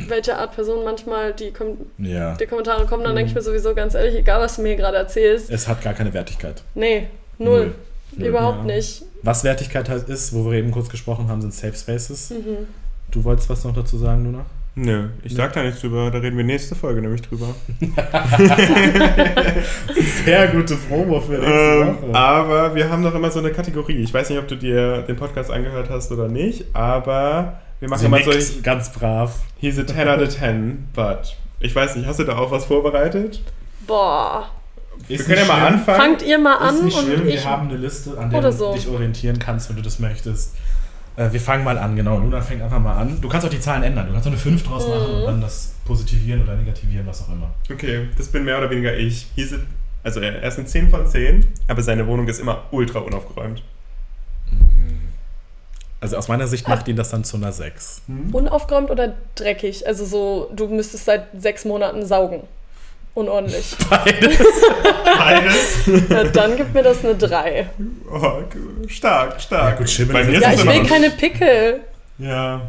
[0.07, 2.35] welcher Art Person manchmal die, Kom Ja.
[2.35, 4.97] die Kommentare kommen, dann denke ich mir sowieso ganz ehrlich, egal was du mir gerade
[4.97, 5.49] erzählst.
[5.51, 6.61] Es hat gar keine Wertigkeit.
[6.75, 7.59] Nee, null.
[7.59, 7.71] Null.
[8.17, 8.75] Null, Überhaupt ja.
[8.75, 9.03] nicht.
[9.21, 12.31] Was Wertigkeit halt ist, wo wir eben kurz gesprochen haben, sind Safe Spaces.
[12.31, 12.67] Mhm.
[13.11, 14.45] Du wolltest was noch dazu sagen, Luna?
[14.75, 17.47] Nö, ich sag da nichts drüber, da reden wir nächste Folge nämlich drüber.
[20.25, 23.97] Sehr gute Promo für Ähm, aber wir haben noch immer so eine Kategorie.
[24.03, 27.99] Ich weiß nicht, ob du dir den Podcast angehört hast oder nicht, aber wir machen
[27.99, 29.35] Sie immer so, ganz brav.
[29.59, 32.65] he's a 10 out of 10, but ich weiß nicht, hast du da auch was
[32.65, 33.41] vorbereitet?
[33.87, 34.49] Boah.
[35.07, 35.99] wir können ja mal anfangen.
[35.99, 37.45] Fangt ihr mal an Ist nicht schlimm, und wir ich.
[37.45, 38.73] haben eine Liste, an der du so.
[38.73, 40.55] dich orientieren kannst, wenn du das möchtest.
[41.15, 42.17] Äh, wir fangen mal an, genau.
[42.17, 43.19] Luna fängt einfach mal an.
[43.19, 44.07] Du kannst auch die Zahlen ändern.
[44.07, 44.93] Du kannst auch eine 5 draus Mhm.
[44.93, 47.49] machen und dann das positivieren oder negativieren, was auch immer.
[47.71, 49.27] Okay, das bin mehr oder weniger ich.
[49.35, 49.57] He's a,
[50.03, 53.63] also er ist eine 10 von 10, aber seine Wohnung ist immer ultra unaufgeräumt.
[56.01, 58.03] Also aus meiner Sicht macht ihn das dann zu einer 6.
[58.31, 59.85] Unaufgeräumt oder dreckig?
[59.85, 62.43] Also so, du müsstest seit sechs Monaten saugen.
[63.15, 63.75] Unordentlich.
[63.89, 65.85] Beides.
[66.09, 67.69] ja, dann gibt mir das eine 3.
[68.09, 68.43] Oh,
[68.87, 69.71] stark, stark.
[69.71, 71.81] Ja, gut, Schimmel Bei ist mir Ja, ich will keine Pickel.
[72.17, 72.61] Ja,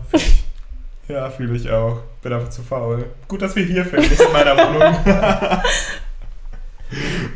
[1.09, 2.01] ja fühle ich auch.
[2.22, 3.05] Bin einfach zu faul.
[3.28, 4.97] Gut, dass wir hier filmen, nicht in meiner Wohnung.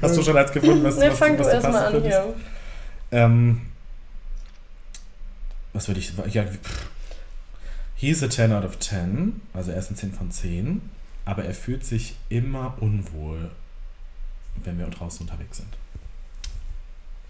[0.03, 2.21] Hast du schon als gefunden, was, Nee, was, fang was du erstmal an findest?
[2.21, 2.35] hier.
[3.13, 3.61] Ähm,
[5.75, 6.13] was würde ich.
[6.33, 6.87] Ja, pff.
[7.97, 9.41] he's a 10 out of 10.
[9.53, 10.81] Also er ist ein 10 von 10.
[11.27, 13.51] Aber er fühlt sich immer unwohl,
[14.65, 15.69] wenn wir draußen unterwegs sind.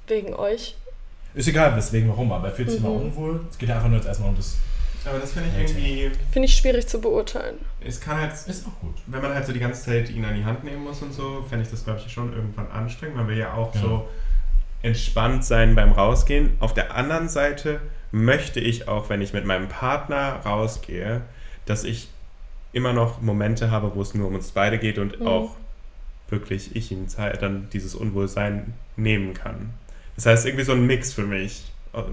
[0.07, 0.77] Wegen euch.
[1.35, 2.87] Ist egal, weswegen, warum, aber er fühlt sich Mhm.
[2.87, 3.41] immer unwohl.
[3.51, 4.57] Es geht ja einfach nur jetzt erstmal um das.
[5.07, 6.11] Aber das finde ich irgendwie.
[6.33, 7.57] Finde ich schwierig zu beurteilen.
[7.81, 8.33] Es kann halt.
[8.33, 8.95] Ist auch gut.
[9.07, 11.45] Wenn man halt so die ganze Zeit ihn an die Hand nehmen muss und so,
[11.49, 13.17] fände ich das, glaube ich, schon irgendwann anstrengend.
[13.17, 13.81] Man will ja auch Ja.
[13.83, 14.09] so
[14.83, 16.57] entspannt sein beim Rausgehen.
[16.61, 17.81] Auf der anderen Seite
[18.13, 21.23] möchte ich auch, wenn ich mit meinem Partner rausgehe,
[21.67, 22.09] dass ich
[22.73, 25.27] immer noch Momente habe, wo es nur um uns beide geht und Mhm.
[25.27, 25.57] auch
[26.29, 29.71] wirklich ich ihm Zeit, dann dieses Unwohlsein nehmen kann.
[30.17, 31.71] Das heißt, irgendwie so ein Mix für mich.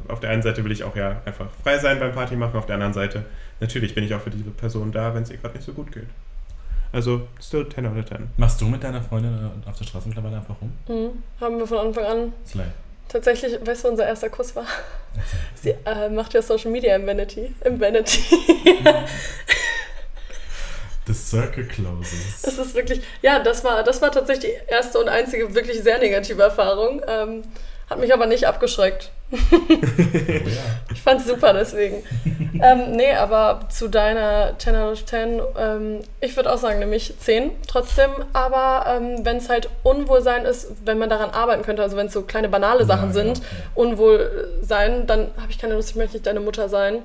[0.07, 2.67] Auf der einen Seite will ich auch ja einfach frei sein beim Party machen, auf
[2.67, 3.25] der anderen Seite
[3.59, 5.91] natürlich bin ich auch für diese Person da, wenn es ihr gerade nicht so gut
[5.91, 6.07] geht.
[6.91, 8.27] Also, still 10 out of 10.
[8.37, 10.73] Machst du mit deiner Freundin äh, auf der Straße mittlerweile einfach rum?
[10.89, 11.23] Mhm.
[11.39, 12.33] Haben wir von Anfang an.
[12.45, 12.65] Slay.
[13.11, 14.65] Tatsächlich, weißt du, unser erster Kuss war?
[15.61, 17.53] Sie äh, macht ja Social Media im Vanity.
[17.65, 18.21] Im Vanity.
[21.07, 22.41] The circle closes.
[22.43, 25.97] Das ist wirklich, ja, das war, das war tatsächlich die erste und einzige wirklich sehr
[25.97, 27.01] negative Erfahrung.
[27.07, 27.43] Ähm,
[27.89, 29.11] hat mich aber nicht abgeschreckt.
[29.51, 29.57] oh.
[30.93, 32.03] Ich fand's super deswegen.
[32.61, 37.13] ähm, nee, aber zu deiner 10 out of 10, ähm, ich würde auch sagen, nämlich
[37.17, 38.09] 10 trotzdem.
[38.33, 42.13] Aber ähm, wenn es halt Unwohlsein ist, wenn man daran arbeiten könnte, also wenn es
[42.13, 43.49] so kleine banale Sachen Ja, sind, ja, ja.
[43.75, 46.99] Unwohlsein, dann habe ich keine Lust, ich möchte nicht deine Mutter sein.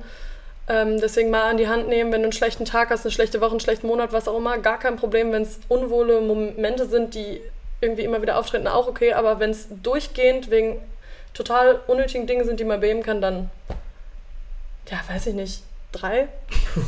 [0.68, 3.40] Ähm, deswegen mal an die Hand nehmen, wenn du einen schlechten Tag hast, eine schlechte
[3.40, 5.30] Woche, einen schlechten Monat, was auch immer, gar kein Problem.
[5.30, 7.40] Wenn es unwohle Momente sind, die
[7.80, 9.12] irgendwie immer wieder auftreten, auch okay.
[9.12, 10.80] Aber wenn es durchgehend wegen
[11.36, 13.50] total unnötigen Dingen sind, die man beheben kann, dann,
[14.90, 15.62] ja, weiß ich nicht,
[15.92, 16.28] drei?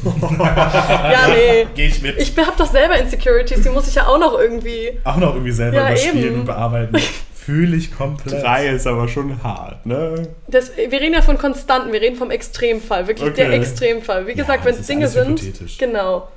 [0.38, 1.66] ja, nee.
[1.74, 2.16] Geh ich mit.
[2.18, 4.98] Ich habe doch selber Insecurities, die muss ich ja auch noch irgendwie.
[5.04, 6.40] auch noch irgendwie selber Ja, überspielen eben.
[6.40, 6.96] und bearbeiten.
[7.34, 8.42] Fühle ich komplett.
[8.42, 10.28] Drei ist aber schon hart, ne?
[10.48, 13.56] Das, wir reden ja von Konstanten, wir reden vom Extremfall, wirklich der Okay.
[13.56, 14.26] Extremfall.
[14.26, 15.40] Wie Ja, gesagt, das wenn es Dinge alles sind.
[15.40, 15.78] hypothetisch.
[15.78, 16.28] Genau.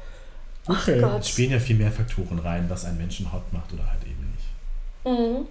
[0.67, 1.01] Okay.
[1.01, 1.19] Gott.
[1.19, 4.31] Es spielen ja viel mehr Faktoren rein, was einen Menschen hot macht oder halt eben
[4.31, 5.19] nicht.
[5.19, 5.45] Mhm.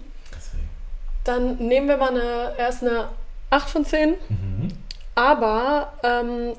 [1.23, 3.09] Dann nehmen wir mal eine, erst eine
[3.49, 4.09] 8 von 10.
[4.29, 4.69] Mhm.
[5.15, 6.53] Aber ähm,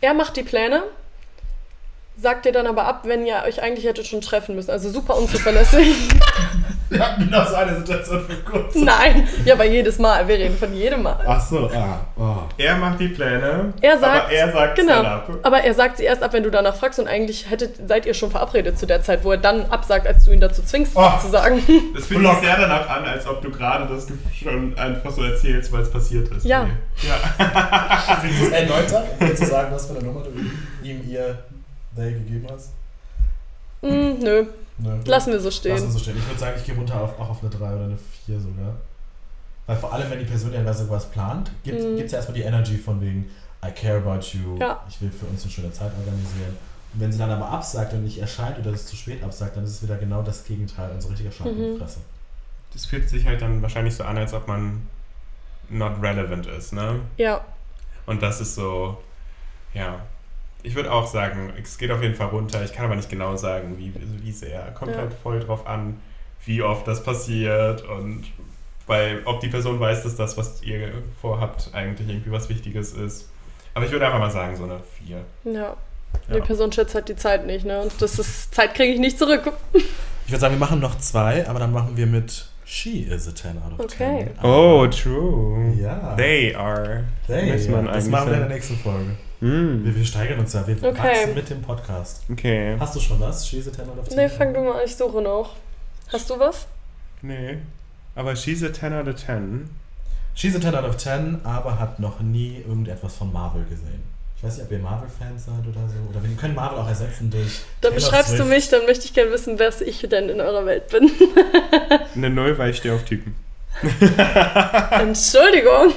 [0.00, 0.82] er macht die Pläne,
[2.16, 4.70] sagt dir dann aber ab, wenn ihr euch eigentlich hättet schon treffen müssen.
[4.70, 5.96] Also super unzuverlässig.
[6.90, 8.74] Wir hatten genau so eine Situation für kurz.
[8.74, 10.26] Nein, ja, aber jedes Mal.
[10.26, 11.20] Wir reden von jedem Mal.
[11.24, 12.38] Ach so, ah, oh.
[12.58, 15.38] Er macht die Pläne, Er sagt, aber er sagt genau, Stand-up.
[15.44, 18.14] aber er sagt sie erst ab, wenn du danach fragst und eigentlich hättet, seid ihr
[18.14, 21.10] schon verabredet zu der Zeit, wo er dann absagt, als du ihn dazu zwingst, Oh.
[21.22, 21.62] zu sagen.
[21.94, 25.72] Das fühlt sich sehr danach an, als ob du gerade das schon einfach so erzählst,
[25.72, 26.44] weil es passiert ist.
[26.44, 26.66] Ja.
[27.02, 28.18] ja.
[28.22, 29.04] Willst du es erneutern?
[29.18, 30.30] Willst du sagen, was für eine Nummer du
[30.86, 31.38] ihm ihr
[31.96, 32.70] gegeben hast?
[33.82, 34.44] Mm, nö,
[34.82, 35.00] Nö.
[35.04, 35.90] lassen wir so Lass uns stehen.
[35.90, 36.16] so stehen.
[36.18, 38.74] Ich würde sagen, ich gehe runter auf, auch auf eine 3 oder eine 4 sogar.
[39.66, 41.98] Weil vor allem, wenn die Person ja was plant, gibt Mhm.
[41.98, 43.30] es ja erstmal die Energy von wegen
[43.64, 44.82] I care about you, Ja.
[44.88, 46.56] ich will für uns eine schöne Zeit organisieren.
[46.92, 49.64] Und wenn sie dann aber absagt und nicht erscheint oder es zu spät absagt, dann
[49.64, 51.78] ist es wieder genau das Gegenteil und so richtiger die Mhm.
[51.78, 52.00] Fresse.
[52.72, 54.86] Das fühlt sich halt dann wahrscheinlich so an, als ob man
[55.68, 57.00] not relevant ist, ne?
[57.16, 57.44] Ja,
[58.06, 58.98] Und das ist so,
[59.72, 60.00] ja.
[60.62, 62.62] Ich würde auch sagen, es geht auf jeden Fall runter.
[62.64, 63.92] Ich kann aber nicht genau sagen, wie,
[64.22, 64.60] wie sehr.
[64.78, 64.98] Kommt Ja.
[64.98, 65.96] halt voll drauf an,
[66.44, 68.24] wie oft das passiert und
[68.86, 70.90] weil, ob die Person weiß, dass das, was ihr
[71.20, 73.28] vorhabt, eigentlich irgendwie was Wichtiges ist.
[73.74, 75.18] Aber ich würde einfach mal sagen, so eine 4.
[75.52, 75.76] ja.
[76.28, 76.44] Die Ja.
[76.44, 77.80] Person schätzt halt die Zeit nicht, ne?
[77.82, 79.52] Und das ist, Zeit kriege ich nicht zurück.
[80.26, 83.34] Ich würde sagen, wir machen noch zwei, aber dann machen wir mit She is a
[83.34, 84.06] 10 out of 10.
[84.06, 84.28] Okay.
[84.44, 85.72] Oh, true.
[85.76, 86.14] Ja.
[86.14, 87.02] They are.
[87.26, 89.16] Hey, Muss man das machen wir in der nächsten Folge.
[89.40, 89.84] Hm.
[89.84, 90.98] Wir, wir steigern uns ja, wir Okay.
[90.98, 92.22] wachsen mit dem Podcast.
[92.30, 92.76] Okay.
[92.78, 93.46] Hast du schon was?
[93.46, 94.16] She is a 10 out of 10?
[94.16, 95.54] Nee, fang du mal an, ich suche noch.
[96.12, 96.66] Hast du was?
[97.22, 97.58] Nee.
[98.14, 99.70] Aber she's a 10 out of 10.
[100.34, 104.02] She's a 10 out of 10, aber hat noch nie irgendetwas von Marvel gesehen.
[104.36, 105.96] Ich weiß nicht, ob ihr Marvel-Fans seid oder so.
[106.08, 107.60] Oder wir können Marvel auch ersetzen durch.
[107.82, 108.48] Da beschreibst du Swift.
[108.48, 111.10] mich, dann möchte ich gerne wissen, wer ich denn in eurer Welt bin.
[112.24, 113.34] Eine ich stehe auf Typen.
[114.90, 115.92] Entschuldigung.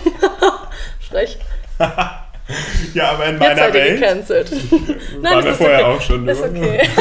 [1.10, 1.38] Frech.
[2.94, 4.52] Ja, aber in Jetzt meiner seid ihr Welt gecancelt.
[5.22, 5.98] Nein, waren das vorher okay.
[5.98, 6.28] auch schon.
[6.28, 6.82] Ist okay.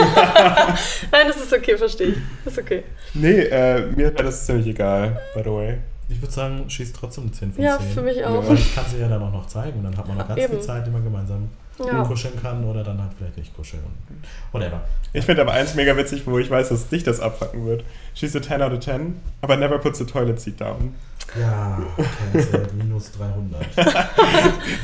[1.13, 2.17] Nein, das ist okay, verstehe ich.
[2.47, 2.83] Ist okay.
[3.15, 5.79] Nee, äh, mir wäre das ziemlich egal, by the way.
[6.09, 7.65] Ich würde sagen, ist trotzdem eine 10 von 10.
[7.65, 8.47] Ja, für mich auch.
[8.47, 10.41] Weil ich kann sie ja dann auch noch zeigen und dann hat man noch ganz
[10.41, 10.53] Eben.
[10.55, 12.03] viel Zeit, die man gemeinsam Ja.
[12.05, 13.83] kuscheln kann oder dann halt vielleicht nicht kuscheln.
[14.53, 14.83] Whatever.
[15.15, 17.85] Ich finde aber eins mega witzig, wo ich weiß, dass dich das abfacken wird.
[18.15, 20.95] She's a 10 out of 10, aber never puts the toilet seat down.
[21.39, 21.79] Ja,
[22.33, 23.65] cancelled, minus 300.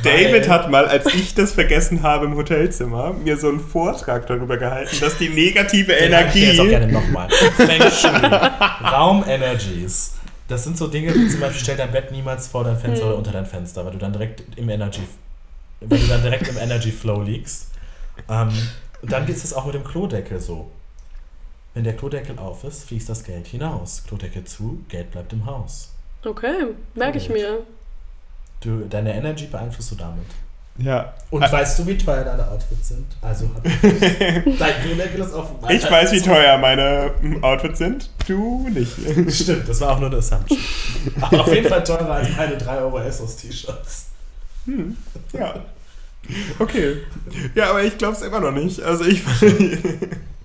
[0.03, 4.57] David hat mal, als ich das vergessen habe im Hotelzimmer, mir so einen Vortrag darüber
[4.57, 6.45] gehalten, dass die negative Den hab ich Energie.
[6.47, 7.28] Jetzt auch gerne nochmal.
[8.93, 10.14] Raum Energies.
[10.49, 13.09] Das sind so Dinge, wie zum Beispiel stell dein Bett niemals vor dein Fenster Hm.
[13.11, 15.03] oder unter dein Fenster, weil du dann direkt im Energy,
[15.80, 17.68] weil du dann direkt im Energy Flow liegst.
[18.30, 18.49] Ähm,
[19.03, 20.70] und dann ist es auch mit dem Klodeckel so.
[21.74, 24.03] Wenn der Klodeckel auf ist, fließt das Geld hinaus.
[24.09, 25.93] Klodeckel zu, Geld bleibt im Haus.
[26.24, 27.60] Okay, merke ich mir.
[28.60, 30.24] Du, deine Energy beeinflusst du damit.
[30.78, 31.12] Ja.
[31.30, 31.50] Und Ah.
[31.50, 33.06] weißt du, wie teuer deine Outfits sind?
[33.20, 33.80] Also hab ich.
[34.58, 37.10] Dein Klodeckel ist auf Ich weiß, wie teuer meine
[37.42, 38.10] Outfits sind.
[38.28, 38.92] Du nicht.
[39.32, 40.58] Stimmt, das war auch nur eine Assumption.
[41.20, 44.06] Aber auf jeden Fall teurer als meine 3 Euro Essos-T-Shirts.
[45.32, 45.54] Ja.
[46.60, 46.98] Okay.
[47.54, 48.80] Ja, aber ich glaube es immer noch nicht.
[48.80, 49.22] Also ich.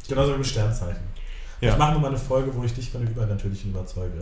[0.07, 1.01] Genauso wie mit Sternzeichen.
[1.61, 1.73] Ja.
[1.73, 4.13] Ich mache nur mal eine Folge, wo ich dich von dem Übernatürlichen überzeuge.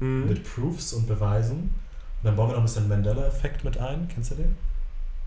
[0.00, 0.26] Hm.
[0.28, 1.56] Mit Proofs und Beweisen.
[1.58, 4.08] Und dann bauen wir noch ein bisschen Mandela-Effekt mit ein.
[4.12, 4.56] Kennst du den?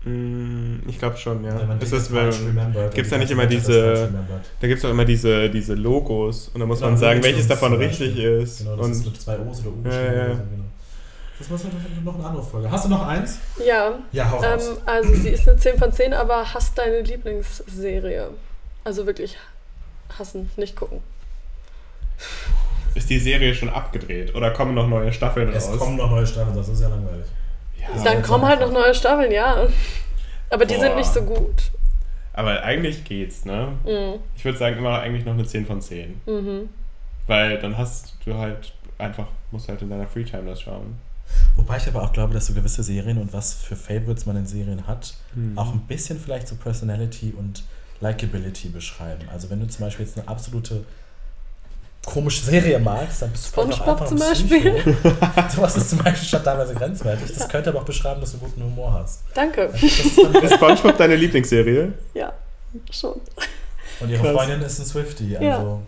[0.04, 1.56] Hm, Ich glaube schon, ja.
[1.80, 4.08] Ist das, und da die nicht immer diese-
[4.60, 7.48] da gibt es auch immer diese, diese Logos und da muss Genau, man sagen, welches
[7.48, 8.40] davon richtig Beispiel.
[8.42, 8.58] ist.
[8.58, 9.82] Genau, das ist und mit zwei O's oder U.
[9.84, 10.10] Ja, ja.
[10.12, 10.64] oder so, genau.
[11.38, 12.70] Das muss man noch eine andere Folge.
[12.70, 13.38] Hast du noch eins?
[13.64, 14.68] Ja, Ja, hau raus.
[14.68, 18.28] ähm, also sie ist eine 10 von 10, aber hasst deine Lieblingsserie.
[18.84, 19.36] Also wirklich
[20.18, 21.00] hassen, nicht gucken.
[22.94, 25.78] Ist die Serie schon abgedreht oder kommen noch neue Staffeln es raus?
[25.78, 27.26] kommen noch neue Staffeln, das ist ja langweilig.
[27.80, 29.66] ja, Dann kommen halt noch neue Staffeln, ja.
[30.50, 30.96] Aber die sind Boah.
[30.96, 31.70] nicht so gut.
[32.32, 33.68] aber eigentlich geht's, ne?
[33.84, 34.20] Mhm.
[34.36, 36.20] Ich würde sagen, immer eigentlich noch eine 10 von 10.
[36.26, 36.68] Mhm.
[37.26, 40.96] Weil dann hast du halt einfach, musst halt in deiner Freetime das schauen.
[41.56, 44.46] Wobei ich aber auch glaube, dass so gewisse Serien und was für Favorites man in
[44.46, 45.58] Serien hat, Hm.
[45.58, 47.64] auch ein bisschen vielleicht so Personality und
[48.00, 49.28] Likability beschreiben.
[49.30, 50.84] Also wenn du zum Beispiel jetzt eine absolute
[52.08, 54.96] komische Serie magst, dann bist du vielleicht auch SpongeBob einfach zum Beispiel.
[55.54, 57.32] Sowas ist zum Beispiel schon teilweise grenzwertig.
[57.36, 59.22] Das könnte aber auch beschreiben, dass du guten Humor hast.
[59.34, 59.62] Danke.
[59.80, 61.92] Ist Ist SpongeBob deine Lieblingsserie?
[62.14, 62.32] Ja,
[62.90, 63.20] schon.
[64.00, 64.32] und ihre Krass.
[64.32, 65.78] Freundin ist ein Swifty, also Ja.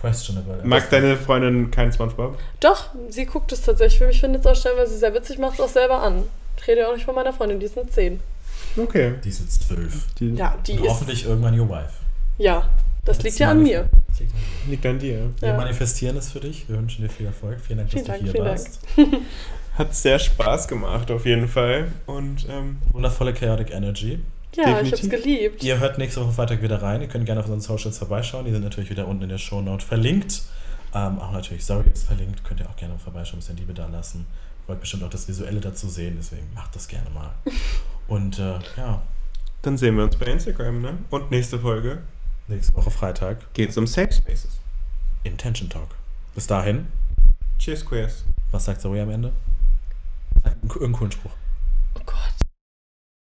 [0.00, 0.60] questionable.
[0.64, 2.38] Mag deine Freundin keinen SpongeBob?
[2.60, 3.98] Doch, sie guckt es tatsächlich.
[3.98, 6.22] Für mich findet es auch stellenweise sehr witzig, macht es auch selber an.
[6.56, 8.20] Ich rede auch nicht von meiner Freundin, die ist eine 10.
[8.76, 9.14] Okay.
[9.24, 10.06] Die ist jetzt zwölf.
[10.18, 10.90] Die Ja, die Und ist.
[10.90, 11.90] hoffentlich irgendwann your wife.
[12.38, 12.68] Ja,
[13.04, 13.88] das liegt ja an mir.
[13.88, 14.70] Liegt an dir.
[14.70, 15.30] liegt an dir.
[15.40, 15.56] Wir Ja.
[15.56, 16.68] manifestieren es für dich.
[16.68, 17.58] Wir wünschen dir viel Erfolg.
[17.60, 18.80] Vielen Dank, Vielen dass Dank, du hier vielen warst.
[19.78, 21.90] Hat sehr Spaß gemacht, auf jeden Fall.
[22.06, 24.18] Und ähm, Wundervolle Chaotic Energy.
[24.56, 25.10] Ja, ich hab's Definitiv.
[25.24, 25.62] geliebt.
[25.62, 27.00] Ihr hört nächste Woche Freitag wieder rein.
[27.00, 28.44] Ihr könnt gerne auf unseren Socials vorbeischauen.
[28.44, 30.42] Die sind natürlich wieder unten in der Shownote verlinkt.
[30.92, 32.42] Ähm, auch natürlich Sorry ist verlinkt.
[32.44, 34.26] Könnt ihr auch gerne vorbeischauen, ein bisschen Liebe da lassen.
[34.66, 37.30] Wollt bestimmt auch das Visuelle dazu sehen, deswegen macht das gerne mal.
[38.08, 39.00] Und äh, ja,
[39.62, 40.98] dann sehen wir uns bei Instagram, ne?
[41.10, 41.98] Und nächste Folge
[42.50, 44.58] nächste Woche Freitag geht's um Safe Spaces.
[45.24, 45.88] Intention Talk.
[46.34, 46.88] Bis dahin,
[47.58, 48.24] Cheers, Queers.
[48.52, 49.32] was sagt Zoe am Ende?
[50.44, 51.32] Irgendeinen coolen Spruch.